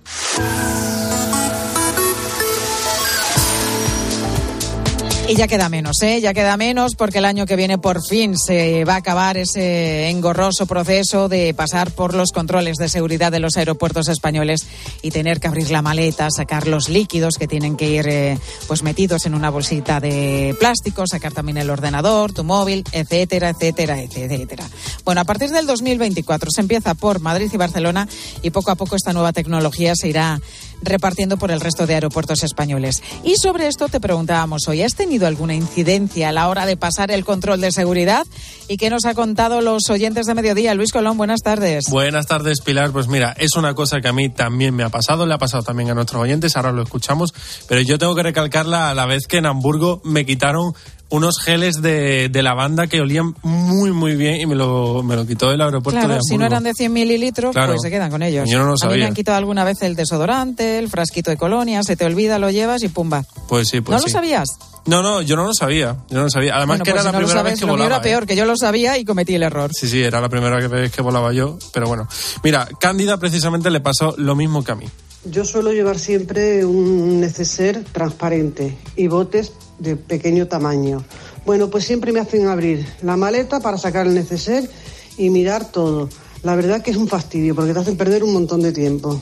Y 5.29 5.35
ya 5.35 5.47
queda 5.47 5.69
menos, 5.69 6.01
¿eh? 6.01 6.21
Ya 6.21 6.33
queda 6.33 6.57
menos 6.57 6.95
porque 6.95 7.19
el 7.19 7.25
año 7.25 7.45
que 7.45 7.55
viene 7.55 7.77
por 7.77 8.03
fin 8.03 8.35
se 8.35 8.83
va 8.83 8.95
a 8.95 8.97
acabar 8.97 9.37
ese 9.37 10.09
engorroso 10.09 10.65
proceso 10.65 11.29
de 11.29 11.53
pasar 11.53 11.91
por 11.91 12.15
los 12.15 12.31
controles 12.31 12.77
de 12.77 12.89
seguridad 12.89 13.31
de 13.31 13.39
los 13.39 13.55
aeropuertos 13.55 14.07
españoles 14.07 14.65
y 15.03 15.11
tener 15.11 15.39
que 15.39 15.47
abrir 15.47 15.69
la 15.69 15.83
maleta, 15.83 16.29
sacar 16.35 16.67
los 16.67 16.89
líquidos 16.89 17.35
que 17.35 17.47
tienen 17.47 17.77
que 17.77 17.91
ir 17.91 18.07
eh, 18.07 18.39
pues 18.67 18.81
metidos 18.81 19.27
en 19.27 19.35
una 19.35 19.51
bolsita 19.51 19.99
de 19.99 20.55
plástico, 20.59 21.05
sacar 21.05 21.31
también 21.31 21.59
el 21.59 21.69
ordenador, 21.69 22.33
tu 22.33 22.43
móvil, 22.43 22.83
etcétera, 22.91 23.49
etcétera, 23.49 24.01
etcétera. 24.01 24.67
Bueno, 25.05 25.21
a 25.21 25.25
partir 25.25 25.51
del 25.51 25.67
2024 25.67 26.49
se 26.49 26.61
empieza 26.61 26.95
por 26.95 27.19
Madrid 27.19 27.51
y 27.53 27.57
Barcelona 27.57 28.07
y 28.41 28.49
poco 28.49 28.71
a 28.71 28.75
poco 28.75 28.95
esta 28.95 29.13
nueva 29.13 29.31
tecnología 29.31 29.93
se 29.95 30.07
irá 30.07 30.41
repartiendo 30.81 31.37
por 31.37 31.51
el 31.51 31.59
resto 31.59 31.87
de 31.87 31.95
aeropuertos 31.95 32.43
españoles. 32.43 33.01
Y 33.23 33.35
sobre 33.35 33.67
esto 33.67 33.87
te 33.87 33.99
preguntábamos 33.99 34.67
hoy, 34.67 34.81
¿has 34.81 34.95
tenido 34.95 35.27
alguna 35.27 35.53
incidencia 35.53 36.29
a 36.29 36.31
la 36.31 36.47
hora 36.47 36.65
de 36.65 36.77
pasar 36.77 37.11
el 37.11 37.25
control 37.25 37.61
de 37.61 37.71
seguridad? 37.71 38.25
¿Y 38.67 38.77
qué 38.77 38.89
nos 38.89 39.05
ha 39.05 39.13
contado 39.13 39.61
los 39.61 39.89
oyentes 39.89 40.25
de 40.25 40.35
mediodía? 40.35 40.75
Luis 40.75 40.91
Colón, 40.91 41.17
buenas 41.17 41.41
tardes. 41.41 41.85
Buenas 41.89 42.27
tardes, 42.27 42.61
Pilar. 42.61 42.91
Pues 42.91 43.07
mira, 43.07 43.35
es 43.37 43.55
una 43.55 43.73
cosa 43.73 44.01
que 44.01 44.07
a 44.07 44.13
mí 44.13 44.29
también 44.29 44.75
me 44.75 44.83
ha 44.83 44.89
pasado, 44.89 45.25
le 45.25 45.33
ha 45.33 45.37
pasado 45.37 45.63
también 45.63 45.89
a 45.89 45.93
nuestros 45.93 46.21
oyentes, 46.21 46.55
ahora 46.55 46.71
lo 46.71 46.83
escuchamos, 46.83 47.33
pero 47.67 47.81
yo 47.81 47.97
tengo 47.97 48.15
que 48.15 48.23
recalcarla 48.23 48.89
a 48.89 48.93
la 48.93 49.05
vez 49.05 49.27
que 49.27 49.37
en 49.37 49.45
Hamburgo 49.45 50.01
me 50.03 50.25
quitaron 50.25 50.73
unos 51.09 51.39
geles 51.39 51.81
de, 51.81 52.29
de 52.29 52.43
lavanda 52.43 52.87
que 52.87 53.01
olían 53.01 53.33
muy, 53.43 53.91
muy 53.91 54.15
bien 54.15 54.39
y 54.41 54.45
me 54.45 54.55
lo, 54.55 55.01
me 55.03 55.15
lo 55.15 55.25
quitó 55.25 55.49
del 55.49 55.61
aeropuerto 55.61 55.99
claro, 55.99 56.13
de 56.15 56.19
si 56.21 56.37
no 56.37 56.45
eran 56.45 56.63
de 56.63 56.73
100 56.73 56.93
mililitros, 56.93 57.55
pues 57.55 57.81
se 57.81 57.89
quedan 57.89 58.11
con 58.11 58.21
ellos. 58.21 58.47
Yo 58.49 58.59
no 58.59 58.65
lo 58.65 58.71
A 58.71 58.73
mí 58.73 58.77
sabía. 58.79 58.97
me 58.97 59.05
han 59.05 59.13
quitado 59.15 59.37
alguna 59.37 59.63
vez 59.63 59.81
el 59.81 59.95
desodorante, 59.95 60.77
el 60.77 60.89
frasquito 60.89 61.31
de 61.31 61.37
colonia, 61.37 61.81
se 61.83 61.95
te 61.95 62.05
olvida, 62.05 62.37
lo 62.39 62.51
llevas 62.51 62.83
y 62.83 62.89
pumba. 62.89 63.23
Pues 63.47 63.67
sí, 63.69 63.81
pues 63.81 63.93
¿No 63.95 63.99
sí. 63.99 64.05
lo 64.07 64.11
sabías? 64.11 64.47
No, 64.85 65.01
no, 65.03 65.21
yo 65.21 65.35
no 65.35 65.43
lo 65.45 65.53
sabía. 65.53 65.97
Yo 66.09 66.17
no 66.17 66.23
lo 66.23 66.29
sabía. 66.29 66.55
Además 66.55 66.79
Bueno, 66.79 66.85
que 66.85 66.91
pues 66.91 67.01
era 67.01 67.01
si 67.01 67.05
la 67.07 67.11
no 67.11 67.17
primera 67.25 67.39
sabes, 67.39 67.51
vez 67.53 67.59
que 67.59 67.65
lo 67.65 67.71
volaba. 67.73 67.87
era 67.87 67.97
¿eh? 67.97 68.01
peor, 68.01 68.25
que 68.25 68.35
yo 68.35 68.45
lo 68.45 68.55
sabía 68.57 68.97
y 68.97 69.05
cometí 69.05 69.35
el 69.35 69.43
error. 69.43 69.71
Sí, 69.73 69.87
sí, 69.87 70.01
era 70.01 70.21
la 70.21 70.29
primera 70.29 70.57
vez 70.67 70.91
que 70.91 71.01
volaba 71.01 71.33
yo, 71.33 71.57
pero 71.73 71.87
bueno. 71.87 72.07
Mira, 72.43 72.67
Cándida 72.79 73.17
precisamente 73.17 73.69
le 73.71 73.81
pasó 73.81 74.15
lo 74.17 74.35
mismo 74.35 74.63
que 74.63 74.71
a 74.71 74.75
mí. 74.75 74.85
Yo 75.25 75.43
suelo 75.43 75.73
llevar 75.73 75.99
siempre 75.99 76.65
un 76.65 77.19
neceser 77.19 77.83
transparente 77.83 78.77
y 78.95 79.07
botes 79.07 79.51
de 79.77 79.97
pequeño 79.97 80.47
tamaño. 80.47 81.03
Bueno, 81.45 81.69
pues 81.69 81.83
siempre 81.83 82.13
me 82.13 82.21
hacen 82.21 82.47
abrir 82.47 82.87
la 83.01 83.17
maleta 83.17 83.59
para 83.59 83.77
sacar 83.77 84.07
el 84.07 84.13
neceser 84.13 84.69
y 85.17 85.29
mirar 85.29 85.71
todo. 85.71 86.07
La 86.41 86.55
verdad 86.55 86.81
que 86.81 86.91
es 86.91 86.97
un 86.97 87.09
fastidio 87.09 87.53
porque 87.53 87.73
te 87.73 87.79
hacen 87.79 87.97
perder 87.97 88.23
un 88.23 88.31
montón 88.31 88.61
de 88.61 88.71
tiempo. 88.71 89.19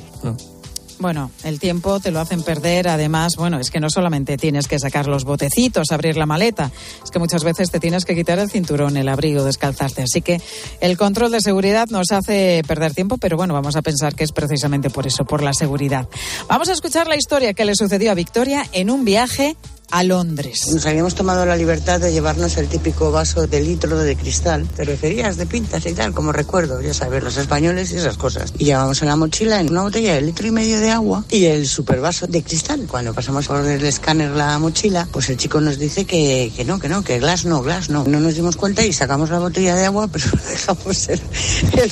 Bueno, 1.00 1.30
el 1.44 1.60
tiempo 1.60 2.00
te 2.00 2.12
lo 2.12 2.20
hacen 2.20 2.42
perder. 2.42 2.88
Además, 2.88 3.36
bueno, 3.38 3.60
es 3.60 3.70
que 3.70 3.80
no 3.80 3.90
solamente 3.90 4.38
tienes 4.38 4.68
que 4.68 4.80
sacar 4.80 5.08
los 5.08 5.26
botecitos, 5.26 5.92
abrir 5.92 6.18
la 6.18 6.26
maleta, 6.26 6.72
es 7.04 7.12
que 7.12 7.20
muchas 7.20 7.44
veces 7.44 7.70
te 7.70 7.80
tienes 7.80 8.04
que 8.04 8.16
quitar 8.16 8.40
el 8.40 8.50
cinturón, 8.50 8.98
el 8.98 9.08
abrigo, 9.08 9.44
descalzarte. 9.44 10.02
Así 10.02 10.22
que 10.22 10.42
el 10.82 10.98
control 10.98 11.32
de 11.32 11.42
seguridad 11.42 11.88
nos 11.90 12.12
hace 12.12 12.64
perder 12.68 12.94
tiempo, 12.94 13.18
pero 13.18 13.38
bueno, 13.38 13.54
vamos 13.54 13.76
a 13.76 13.84
pensar 13.84 14.16
que 14.16 14.24
es 14.24 14.32
precisamente 14.32 14.90
por 14.90 15.06
eso, 15.06 15.24
por 15.26 15.44
la 15.44 15.54
seguridad. 15.54 16.08
Vamos 16.50 16.70
a 16.70 16.74
escuchar 16.74 17.08
la 17.08 17.16
historia 17.16 17.54
que 17.54 17.66
le 17.66 17.76
sucedió 17.76 18.12
a 18.12 18.16
Victoria 18.16 18.66
en 18.72 18.90
un 18.90 19.06
viaje 19.06 19.56
a 19.92 20.04
Londres. 20.04 20.68
Nos 20.74 20.86
habíamos 20.86 21.16
tomado 21.16 21.46
la 21.46 21.56
libertad 21.56 22.00
de 22.00 22.12
llevarnos 22.12 22.58
el 22.58 22.68
típico 22.68 23.12
vaso 23.12 23.48
de 23.48 23.62
litro 23.62 23.98
de 23.98 24.16
cristal. 24.16 24.68
Te 24.68 24.84
referías 24.84 25.38
de 25.38 25.46
pintas 25.46 25.86
y 25.86 25.94
tal, 25.94 26.14
como 26.14 26.32
recuerdo, 26.32 26.82
ya 26.82 26.94
sabes, 26.94 27.24
los 27.24 27.38
españoles 27.38 27.92
y 27.92 27.98
esas 27.98 28.18
cosas. 28.18 28.54
Y 28.58 28.66
llevamos 28.66 29.02
en 29.02 29.08
la 29.08 29.16
mochila 29.16 29.60
en 29.60 29.70
una 29.70 29.84
botella 29.84 30.16
de 30.16 30.22
litro 30.22 30.48
y 30.48 30.52
medio 30.52 30.80
de 30.80 30.92
agua 30.92 31.24
y 31.30 31.46
el 31.46 31.68
supervaso 31.68 32.28
de 32.28 32.44
cristal. 32.44 32.86
Cuando 32.90 33.14
pasamos 33.14 33.48
por 33.48 33.66
el 33.66 33.84
escáner 33.86 34.32
la 34.32 34.60
mochila, 34.60 35.08
pues 35.12 35.30
el 35.30 35.38
chico 35.38 35.62
nos 35.62 35.80
dice 35.80 36.06
que, 36.06 36.52
que 36.56 36.66
no, 36.66 36.80
que 36.80 36.90
no, 36.90 37.04
que 37.04 37.20
glass 37.20 37.46
no, 37.46 37.62
glass 37.62 37.90
no. 37.90 38.04
No 38.04 38.20
nos 38.20 38.36
dimos 38.36 38.58
cuenta 38.58 38.86
y 38.86 38.92
sacamos 38.92 39.30
la 39.30 39.40
botella 39.40 39.76
de 39.76 39.86
agua, 39.86 40.08
pero 40.12 40.26
dejamos 40.50 41.10
el, 41.10 41.22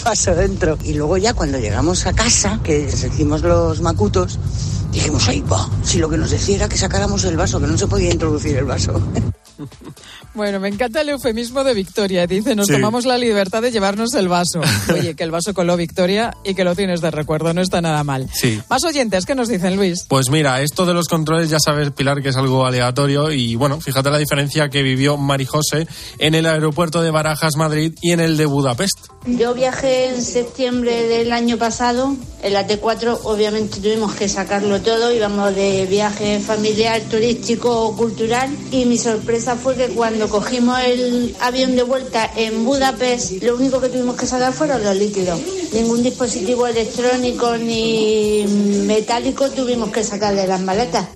vaso 0.03 0.36
dentro. 0.36 0.77
Y 0.84 0.93
luego 0.93 1.17
ya 1.17 1.34
cuando 1.34 1.60
llegamos 1.60 2.05
a 2.05 2.13
casa, 2.13 2.60
que 2.63 2.81
hicimos 2.81 3.41
los 3.41 3.81
macutos, 3.81 4.38
dijimos, 4.95 5.27
ay, 5.27 5.41
va, 5.41 5.69
si 5.84 5.99
lo 5.99 6.10
que 6.10 6.17
nos 6.17 6.31
decía 6.31 6.55
era 6.55 6.69
que 6.69 6.77
sacáramos 6.77 7.23
el 7.25 7.38
vaso, 7.38 7.60
que 7.60 7.67
no 7.67 7.77
se 7.77 7.88
podía 7.88 8.12
introducir 8.12 8.55
el 8.58 8.65
vaso. 8.65 8.93
Bueno, 10.34 10.60
me 10.60 10.67
encanta 10.67 10.99
el 10.99 11.08
eufemismo 11.08 11.63
de 11.63 11.73
Victoria. 11.73 12.27
Dice, 12.27 12.55
nos 12.55 12.67
Sí. 12.67 12.73
tomamos 12.73 13.05
la 13.05 13.17
libertad 13.17 13.62
de 13.62 13.71
llevarnos 13.71 14.13
el 14.15 14.27
vaso. 14.27 14.60
Oye, 14.93 15.15
que 15.15 15.23
el 15.23 15.31
vaso 15.31 15.53
coló 15.53 15.77
Victoria 15.77 16.36
y 16.43 16.55
que 16.55 16.65
lo 16.65 16.75
tienes 16.75 16.99
de 16.99 17.10
recuerdo, 17.10 17.53
no 17.53 17.62
está 17.62 17.79
nada 17.81 18.03
mal. 18.03 18.27
Sí. 18.34 18.62
Más 18.69 18.84
oyentes, 18.84 19.25
¿qué 19.25 19.34
nos 19.34 19.47
dicen, 19.47 19.77
Luis? 19.77 20.05
Pues 20.10 20.29
mira, 20.29 20.62
esto 20.62 20.86
de 20.86 20.93
los 20.93 21.08
controles 21.08 21.49
ya 21.49 21.60
sabes, 21.62 21.91
Pilar, 21.91 22.21
que 22.21 22.29
es 22.29 22.36
algo 22.36 22.65
aleatorio 22.65 23.31
y 23.31 23.55
bueno, 23.55 23.79
fíjate 23.79 24.10
la 24.12 24.17
diferencia 24.17 24.67
que 24.69 24.81
vivió 24.84 25.15
Mari 25.15 25.45
José 25.45 25.88
en 26.17 26.36
el 26.36 26.47
aeropuerto 26.47 27.01
de 27.01 27.12
Barajas, 27.12 27.55
Madrid 27.55 27.93
y 28.01 28.12
en 28.12 28.19
el 28.19 28.36
de 28.36 28.45
Budapest. 28.45 29.08
Yo 29.27 29.55
viajé 29.55 30.09
en 30.09 30.21
septiembre 30.21 31.07
del 31.07 31.31
año 31.31 31.57
pasado, 31.57 32.15
en 32.43 32.53
la 32.53 32.67
T4 32.67 33.21
obviamente 33.23 33.79
tuvimos 33.79 34.13
que 34.13 34.29
sacarlo 34.29 34.79
todo, 34.81 35.11
íbamos 35.11 35.55
de 35.55 35.88
viaje 35.88 36.39
familiar, 36.39 37.01
turístico, 37.09 37.95
cultural 37.97 38.55
y 38.71 38.85
mi 38.85 38.99
sorpresa 38.99 39.55
fue 39.55 39.75
que 39.75 39.88
cuando 39.88 40.29
cogimos 40.29 40.79
el 40.79 41.35
avión 41.41 41.75
de 41.75 41.81
vuelta 41.81 42.29
en 42.35 42.65
Budapest, 42.65 43.41
lo 43.41 43.55
único 43.55 43.81
que 43.81 43.89
tuvimos 43.89 44.15
que 44.15 44.27
sacar 44.27 44.53
fueron 44.53 44.83
los 44.83 44.95
líquidos. 44.95 45.39
Ningún 45.73 46.03
dispositivo 46.03 46.67
electrónico 46.67 47.57
ni 47.57 48.45
metálico 48.85 49.49
tuvimos 49.49 49.89
que 49.89 50.03
sacar 50.03 50.35
de 50.35 50.45
las 50.45 50.61
maletas. 50.61 51.07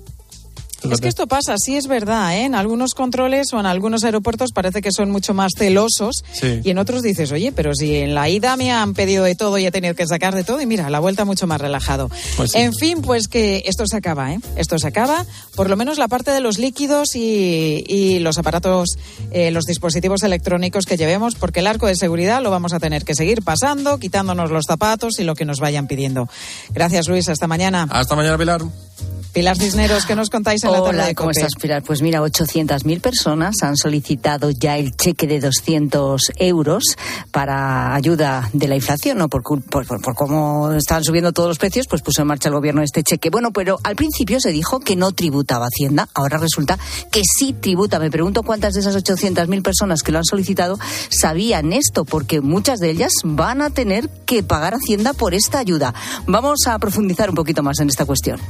Es 0.90 1.00
que 1.00 1.08
esto 1.08 1.26
pasa, 1.26 1.54
sí 1.58 1.76
es 1.76 1.86
verdad, 1.86 2.34
¿eh? 2.36 2.44
En 2.44 2.54
algunos 2.54 2.94
controles 2.94 3.52
o 3.52 3.60
en 3.60 3.66
algunos 3.66 4.04
aeropuertos 4.04 4.50
parece 4.52 4.80
que 4.82 4.90
son 4.92 5.10
mucho 5.10 5.34
más 5.34 5.52
celosos 5.56 6.22
Sí. 6.32 6.60
y 6.64 6.70
en 6.70 6.78
otros 6.78 7.02
dices, 7.02 7.32
oye, 7.32 7.52
pero 7.52 7.74
si 7.74 7.96
en 7.96 8.14
la 8.14 8.28
ida 8.28 8.56
me 8.56 8.72
han 8.72 8.94
pedido 8.94 9.24
de 9.24 9.34
todo 9.34 9.58
y 9.58 9.66
he 9.66 9.70
tenido 9.70 9.94
que 9.94 10.06
sacar 10.06 10.34
de 10.34 10.44
todo 10.44 10.60
y 10.60 10.66
mira, 10.66 10.88
la 10.90 11.00
vuelta 11.00 11.24
mucho 11.24 11.46
más 11.46 11.60
relajado. 11.60 12.08
Pues 12.36 12.52
sí. 12.52 12.58
En 12.58 12.72
fin, 12.74 13.02
pues 13.02 13.28
que 13.28 13.62
esto 13.66 13.86
se 13.86 13.96
acaba, 13.96 14.32
¿eh? 14.32 14.38
Esto 14.56 14.78
se 14.78 14.86
acaba, 14.88 15.26
por 15.54 15.68
lo 15.68 15.76
menos 15.76 15.98
la 15.98 16.08
parte 16.08 16.30
de 16.30 16.40
los 16.40 16.58
líquidos 16.58 17.14
y, 17.14 17.84
y 17.86 18.18
los 18.20 18.38
aparatos, 18.38 18.88
eh, 19.32 19.50
los 19.50 19.64
dispositivos 19.64 20.22
electrónicos 20.22 20.86
que 20.86 20.96
llevemos, 20.96 21.34
porque 21.34 21.60
el 21.60 21.66
arco 21.66 21.86
de 21.86 21.96
seguridad 21.96 22.42
lo 22.42 22.50
vamos 22.50 22.72
a 22.72 22.80
tener 22.80 23.04
que 23.04 23.14
seguir 23.14 23.42
pasando, 23.42 23.98
quitándonos 23.98 24.50
los 24.50 24.64
zapatos 24.66 25.18
y 25.18 25.24
lo 25.24 25.34
que 25.34 25.44
nos 25.44 25.60
vayan 25.60 25.86
pidiendo. 25.86 26.28
Gracias, 26.70 27.08
Luis. 27.08 27.28
Hasta 27.28 27.46
mañana. 27.46 27.86
Hasta 27.90 28.14
mañana, 28.16 28.38
Pilar. 28.38 28.62
Pilar 29.32 29.56
Cisneros, 29.56 30.06
¿qué 30.06 30.16
nos 30.16 30.28
contáis 30.28 30.64
en 30.64 30.72
la 30.72 30.78
tarde 30.82 30.96
de 31.06 31.14
¿cómo 31.14 31.30
estás, 31.30 31.52
Pilar? 31.62 31.82
Pues 31.84 32.02
mira, 32.02 32.20
800.000 32.20 33.00
personas 33.00 33.54
han 33.62 33.76
solicitado 33.76 34.50
ya 34.50 34.76
el 34.76 34.96
cheque 34.96 35.28
de 35.28 35.38
200 35.38 36.20
euros 36.36 36.82
para 37.30 37.94
ayuda 37.94 38.50
de 38.52 38.66
la 38.66 38.74
inflación, 38.74 39.18
¿no? 39.18 39.28
Por, 39.28 39.42
por, 39.44 39.86
por- 39.86 40.14
cómo 40.16 40.72
están 40.72 41.04
subiendo 41.04 41.32
todos 41.32 41.48
los 41.48 41.58
precios, 41.58 41.86
pues 41.88 42.02
puso 42.02 42.22
en 42.22 42.26
marcha 42.28 42.48
el 42.48 42.56
gobierno 42.56 42.82
este 42.82 43.04
cheque. 43.04 43.30
Bueno, 43.30 43.52
pero 43.52 43.78
al 43.84 43.94
principio 43.94 44.40
se 44.40 44.50
dijo 44.50 44.80
que 44.80 44.96
no 44.96 45.12
tributaba 45.12 45.66
Hacienda, 45.66 46.08
ahora 46.12 46.38
resulta 46.38 46.76
que 47.12 47.22
sí 47.24 47.52
tributa. 47.52 48.00
Me 48.00 48.10
pregunto 48.10 48.42
cuántas 48.42 48.74
de 48.74 48.80
esas 48.80 48.96
800.000 48.96 49.62
personas 49.62 50.02
que 50.02 50.10
lo 50.10 50.18
han 50.18 50.24
solicitado 50.24 50.76
sabían 51.08 51.72
esto, 51.72 52.04
porque 52.04 52.40
muchas 52.40 52.80
de 52.80 52.90
ellas 52.90 53.12
van 53.22 53.62
a 53.62 53.70
tener 53.70 54.08
que 54.26 54.42
pagar 54.42 54.74
Hacienda 54.74 55.12
por 55.12 55.34
esta 55.34 55.60
ayuda. 55.60 55.94
Vamos 56.26 56.66
a 56.66 56.76
profundizar 56.80 57.30
un 57.30 57.36
poquito 57.36 57.62
más 57.62 57.78
en 57.78 57.88
esta 57.88 58.04
cuestión. 58.04 58.40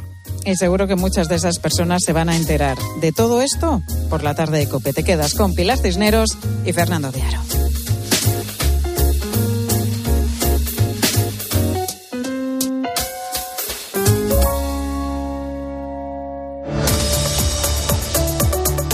Seguro 0.71 0.87
que 0.87 0.95
muchas 0.95 1.29
de 1.29 1.35
esas 1.35 1.59
personas 1.59 2.05
se 2.05 2.13
van 2.13 2.29
a 2.29 2.37
enterar 2.37 2.79
de 3.01 3.11
todo 3.11 3.43
esto 3.43 3.83
por 4.09 4.23
la 4.23 4.37
tarde 4.37 4.59
de 4.59 4.69
COPE. 4.69 4.93
Te 4.93 5.03
quedas 5.03 5.35
con 5.35 5.53
Pilar 5.53 5.79
Cisneros 5.79 6.39
y 6.65 6.73
Fernando 6.73 7.11
de 7.11 7.21
Aro. 7.23 7.41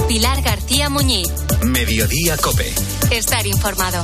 Pilar 0.08 0.40
García 0.40 0.88
Muñiz. 0.88 1.28
Mediodía 1.62 2.38
Cope. 2.38 2.72
Estar 3.10 3.46
informado. 3.46 4.00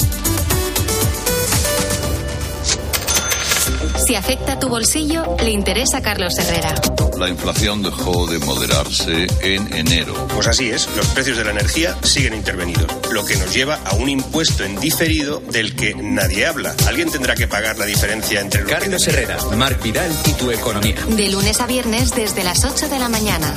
Si 4.12 4.16
afecta 4.16 4.58
tu 4.58 4.68
bolsillo, 4.68 5.38
le 5.42 5.52
interesa 5.52 5.96
a 5.96 6.02
Carlos 6.02 6.38
Herrera. 6.38 6.74
La 7.18 7.30
inflación 7.30 7.82
dejó 7.82 8.26
de 8.26 8.38
moderarse 8.40 9.26
en 9.40 9.72
enero. 9.72 10.28
Pues 10.34 10.48
así 10.48 10.68
es, 10.68 10.86
los 10.94 11.06
precios 11.06 11.38
de 11.38 11.44
la 11.44 11.52
energía 11.52 11.96
siguen 12.02 12.34
intervenidos, 12.34 12.92
lo 13.10 13.24
que 13.24 13.36
nos 13.36 13.54
lleva 13.54 13.76
a 13.76 13.94
un 13.94 14.10
impuesto 14.10 14.64
en 14.64 14.78
diferido 14.78 15.40
del 15.50 15.74
que 15.74 15.94
nadie 15.94 16.44
habla. 16.44 16.76
Alguien 16.86 17.10
tendrá 17.10 17.34
que 17.34 17.46
pagar 17.48 17.78
la 17.78 17.86
diferencia 17.86 18.42
entre 18.42 18.64
lo 18.64 18.68
Carlos 18.68 19.08
Herrera, 19.08 19.38
Marc 19.56 19.82
Vidal 19.82 20.12
y 20.26 20.32
tu 20.32 20.50
economía. 20.50 20.96
De 21.08 21.30
lunes 21.30 21.58
a 21.62 21.66
viernes 21.66 22.14
desde 22.14 22.44
las 22.44 22.66
8 22.66 22.90
de 22.90 22.98
la 22.98 23.08
mañana. 23.08 23.54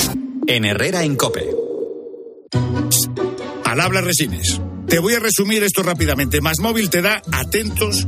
En 0.47 0.63
Herrera 0.63 1.03
en 1.03 1.17
Cope. 1.17 1.49
Al 3.65 3.81
habla 3.81 3.99
Resines. 3.99 4.61
Te 4.87 4.99
voy 4.99 5.15
a 5.15 5.19
resumir 5.19 5.63
esto 5.63 5.83
rápidamente. 5.83 6.39
Más 6.39 6.59
móvil 6.61 6.89
te 6.89 7.01
da 7.01 7.21
atentos, 7.33 8.07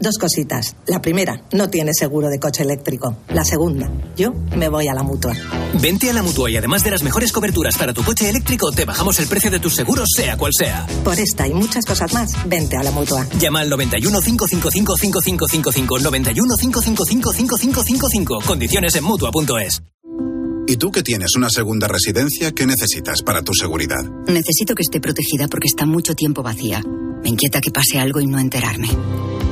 Dos 0.00 0.16
cositas. 0.16 0.76
La 0.86 1.02
primera, 1.02 1.42
no 1.52 1.68
tienes 1.68 1.96
seguro 1.98 2.28
de 2.30 2.38
coche 2.38 2.62
eléctrico. 2.62 3.18
La 3.28 3.44
segunda, 3.44 3.92
yo 4.16 4.32
me 4.56 4.70
voy 4.70 4.88
a 4.88 4.94
la 4.94 5.02
mutua. 5.02 5.34
Vente 5.78 6.08
a 6.08 6.14
la 6.14 6.22
mutua 6.22 6.50
y 6.50 6.56
además 6.56 6.82
de 6.82 6.90
las 6.90 7.02
mejores 7.02 7.32
coberturas 7.32 7.76
para 7.76 7.92
tu 7.92 8.02
coche 8.02 8.30
eléctrico, 8.30 8.72
te 8.72 8.86
bajamos 8.86 9.20
el 9.20 9.26
precio 9.26 9.50
de 9.50 9.60
tus 9.60 9.74
seguros, 9.74 10.08
sea 10.16 10.38
cual 10.38 10.52
sea. 10.56 10.86
Por 11.04 11.20
esta 11.20 11.46
y 11.46 11.52
muchas 11.52 11.84
cosas 11.84 12.14
más, 12.14 12.30
vente 12.48 12.78
a 12.78 12.82
la 12.82 12.92
mutua. 12.92 13.26
Llama 13.38 13.60
al 13.60 13.68
91 13.68 14.20
555 14.22 14.96
5555 14.96 15.98
91 15.98 16.56
555 16.56 17.32
5555. 17.34 18.40
Condiciones 18.46 18.96
en 18.96 19.04
mutua.es. 19.04 19.82
¿Y 20.66 20.76
tú 20.76 20.90
que 20.90 21.02
tienes 21.02 21.36
una 21.36 21.50
segunda 21.50 21.88
residencia, 21.88 22.52
qué 22.52 22.66
necesitas 22.66 23.22
para 23.22 23.42
tu 23.42 23.52
seguridad? 23.52 24.02
Necesito 24.28 24.74
que 24.74 24.82
esté 24.82 24.98
protegida 24.98 25.46
porque 25.48 25.66
está 25.66 25.84
mucho 25.84 26.14
tiempo 26.14 26.42
vacía. 26.42 26.82
Me 27.22 27.28
inquieta 27.28 27.60
que 27.60 27.70
pase 27.70 27.98
algo 27.98 28.20
y 28.20 28.26
no 28.26 28.38
enterarme. 28.38 28.88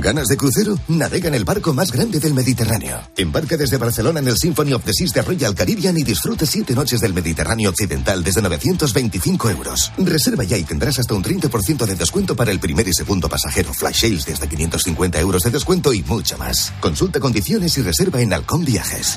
¿Ganas 0.00 0.26
de 0.26 0.36
crucero? 0.36 0.76
Navega 0.88 1.28
en 1.28 1.34
el 1.34 1.44
barco 1.44 1.72
más 1.72 1.92
grande 1.92 2.18
del 2.18 2.34
Mediterráneo. 2.34 3.00
Embarca 3.16 3.56
desde 3.56 3.76
Barcelona 3.76 4.20
en 4.20 4.28
el 4.28 4.36
Symphony 4.36 4.72
of 4.72 4.84
the 4.84 4.92
Seas 4.92 5.12
de 5.12 5.22
Royal 5.22 5.54
Caribbean 5.54 5.96
y 5.96 6.02
disfrute 6.02 6.46
siete 6.46 6.74
noches 6.74 7.00
del 7.00 7.14
Mediterráneo 7.14 7.70
Occidental 7.70 8.24
desde 8.24 8.42
925 8.42 9.50
euros. 9.50 9.92
Reserva 9.98 10.44
ya 10.44 10.58
y 10.58 10.64
tendrás 10.64 10.98
hasta 10.98 11.14
un 11.14 11.22
30% 11.22 11.86
de 11.86 11.94
descuento 11.94 12.34
para 12.34 12.50
el 12.50 12.58
primer 12.58 12.88
y 12.88 12.92
segundo 12.92 13.28
pasajero. 13.28 13.72
Flash 13.72 14.00
sales 14.00 14.26
desde 14.26 14.48
550 14.48 15.20
euros 15.20 15.42
de 15.42 15.50
descuento 15.50 15.92
y 15.92 16.02
mucho 16.02 16.36
más. 16.38 16.72
Consulta 16.80 17.20
condiciones 17.20 17.78
y 17.78 17.82
reserva 17.82 18.20
en 18.20 18.32
Halcón 18.32 18.64
Viajes. 18.64 19.16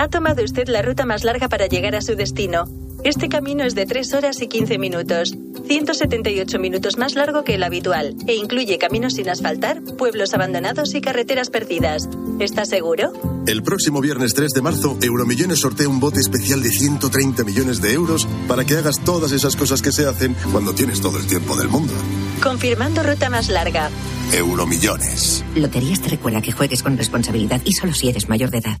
Ha 0.00 0.08
tomado 0.08 0.42
usted 0.42 0.66
la 0.68 0.80
ruta 0.80 1.04
más 1.04 1.24
larga 1.24 1.50
para 1.50 1.66
llegar 1.66 1.94
a 1.94 2.00
su 2.00 2.16
destino. 2.16 2.64
Este 3.04 3.28
camino 3.28 3.64
es 3.64 3.74
de 3.74 3.84
3 3.84 4.14
horas 4.14 4.40
y 4.40 4.48
15 4.48 4.78
minutos, 4.78 5.36
178 5.66 6.58
minutos 6.58 6.96
más 6.96 7.16
largo 7.16 7.44
que 7.44 7.56
el 7.56 7.62
habitual, 7.62 8.16
e 8.26 8.34
incluye 8.34 8.78
caminos 8.78 9.12
sin 9.12 9.28
asfaltar, 9.28 9.82
pueblos 9.98 10.32
abandonados 10.32 10.94
y 10.94 11.02
carreteras 11.02 11.50
perdidas. 11.50 12.08
¿Está 12.38 12.64
seguro? 12.64 13.12
El 13.46 13.62
próximo 13.62 14.00
viernes 14.00 14.32
3 14.32 14.52
de 14.52 14.62
marzo, 14.62 14.96
Euromillones 15.02 15.58
sortea 15.58 15.86
un 15.86 16.00
bote 16.00 16.20
especial 16.20 16.62
de 16.62 16.70
130 16.70 17.44
millones 17.44 17.82
de 17.82 17.92
euros 17.92 18.26
para 18.48 18.64
que 18.64 18.78
hagas 18.78 19.04
todas 19.04 19.32
esas 19.32 19.54
cosas 19.54 19.82
que 19.82 19.92
se 19.92 20.06
hacen 20.06 20.34
cuando 20.50 20.74
tienes 20.74 21.02
todo 21.02 21.18
el 21.18 21.26
tiempo 21.26 21.56
del 21.56 21.68
mundo. 21.68 21.92
Confirmando 22.42 23.02
ruta 23.02 23.28
más 23.28 23.50
larga. 23.50 23.90
Euromillones. 24.32 25.44
Loterías 25.56 26.00
te 26.00 26.08
recuerda 26.08 26.40
que 26.40 26.52
juegues 26.52 26.82
con 26.82 26.96
responsabilidad 26.96 27.60
y 27.66 27.72
solo 27.72 27.92
si 27.92 28.08
eres 28.08 28.30
mayor 28.30 28.48
de 28.48 28.58
edad. 28.58 28.80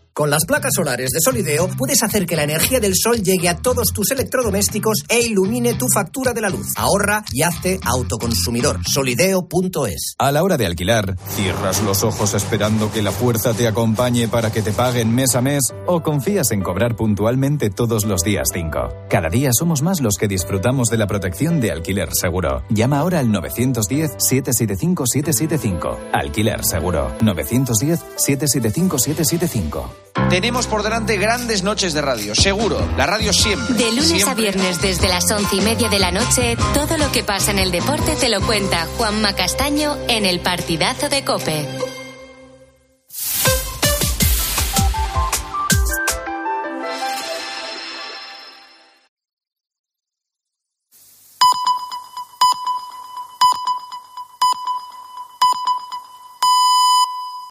Con 0.21 0.29
las 0.29 0.45
placas 0.45 0.73
solares 0.75 1.09
de 1.09 1.19
Solideo 1.19 1.67
puedes 1.69 2.03
hacer 2.03 2.27
que 2.27 2.35
la 2.35 2.43
energía 2.43 2.79
del 2.79 2.93
sol 2.95 3.23
llegue 3.23 3.49
a 3.49 3.57
todos 3.57 3.87
tus 3.91 4.11
electrodomésticos 4.11 4.99
e 5.09 5.19
ilumine 5.19 5.73
tu 5.73 5.87
factura 5.91 6.31
de 6.31 6.41
la 6.41 6.49
luz. 6.49 6.67
Ahorra 6.75 7.25
y 7.31 7.41
hazte 7.41 7.79
autoconsumidor. 7.83 8.87
Solideo.es. 8.87 10.13
A 10.19 10.31
la 10.31 10.43
hora 10.43 10.57
de 10.57 10.67
alquilar, 10.67 11.17
¿cierras 11.35 11.81
los 11.81 12.03
ojos 12.03 12.35
esperando 12.35 12.91
que 12.91 13.01
la 13.01 13.11
fuerza 13.11 13.55
te 13.55 13.67
acompañe 13.67 14.27
para 14.27 14.51
que 14.51 14.61
te 14.61 14.71
paguen 14.71 15.11
mes 15.11 15.33
a 15.33 15.41
mes 15.41 15.73
o 15.87 16.03
confías 16.03 16.51
en 16.51 16.61
cobrar 16.61 16.95
puntualmente 16.95 17.71
todos 17.71 18.05
los 18.05 18.21
días 18.21 18.49
5? 18.53 19.07
Cada 19.09 19.29
día 19.29 19.49
somos 19.57 19.81
más 19.81 20.01
los 20.01 20.17
que 20.17 20.27
disfrutamos 20.27 20.89
de 20.89 20.99
la 20.99 21.07
protección 21.07 21.59
de 21.59 21.71
alquiler 21.71 22.09
seguro. 22.13 22.61
Llama 22.69 22.99
ahora 22.99 23.17
al 23.17 23.29
910-775-775. 23.29 25.97
Alquiler 26.13 26.63
seguro. 26.63 27.11
910-775-775. 27.21 30.10
Tenemos 30.29 30.67
por 30.67 30.83
delante 30.83 31.17
grandes 31.17 31.63
noches 31.63 31.93
de 31.93 32.01
radio, 32.01 32.35
seguro. 32.35 32.87
La 32.97 33.05
radio 33.05 33.33
siempre. 33.33 33.75
De 33.75 33.89
lunes 33.91 34.07
siempre. 34.07 34.31
a 34.31 34.33
viernes 34.33 34.81
desde 34.81 35.07
las 35.07 35.29
once 35.31 35.55
y 35.55 35.61
media 35.61 35.89
de 35.89 35.99
la 35.99 36.11
noche, 36.11 36.57
todo 36.73 36.97
lo 36.97 37.11
que 37.11 37.23
pasa 37.23 37.51
en 37.51 37.59
el 37.59 37.71
deporte 37.71 38.15
te 38.15 38.29
lo 38.29 38.41
cuenta 38.41 38.87
Juanma 38.97 39.33
Castaño 39.33 39.97
en 40.07 40.25
el 40.25 40.39
partidazo 40.39 41.09
de 41.09 41.23
Cope. 41.23 41.90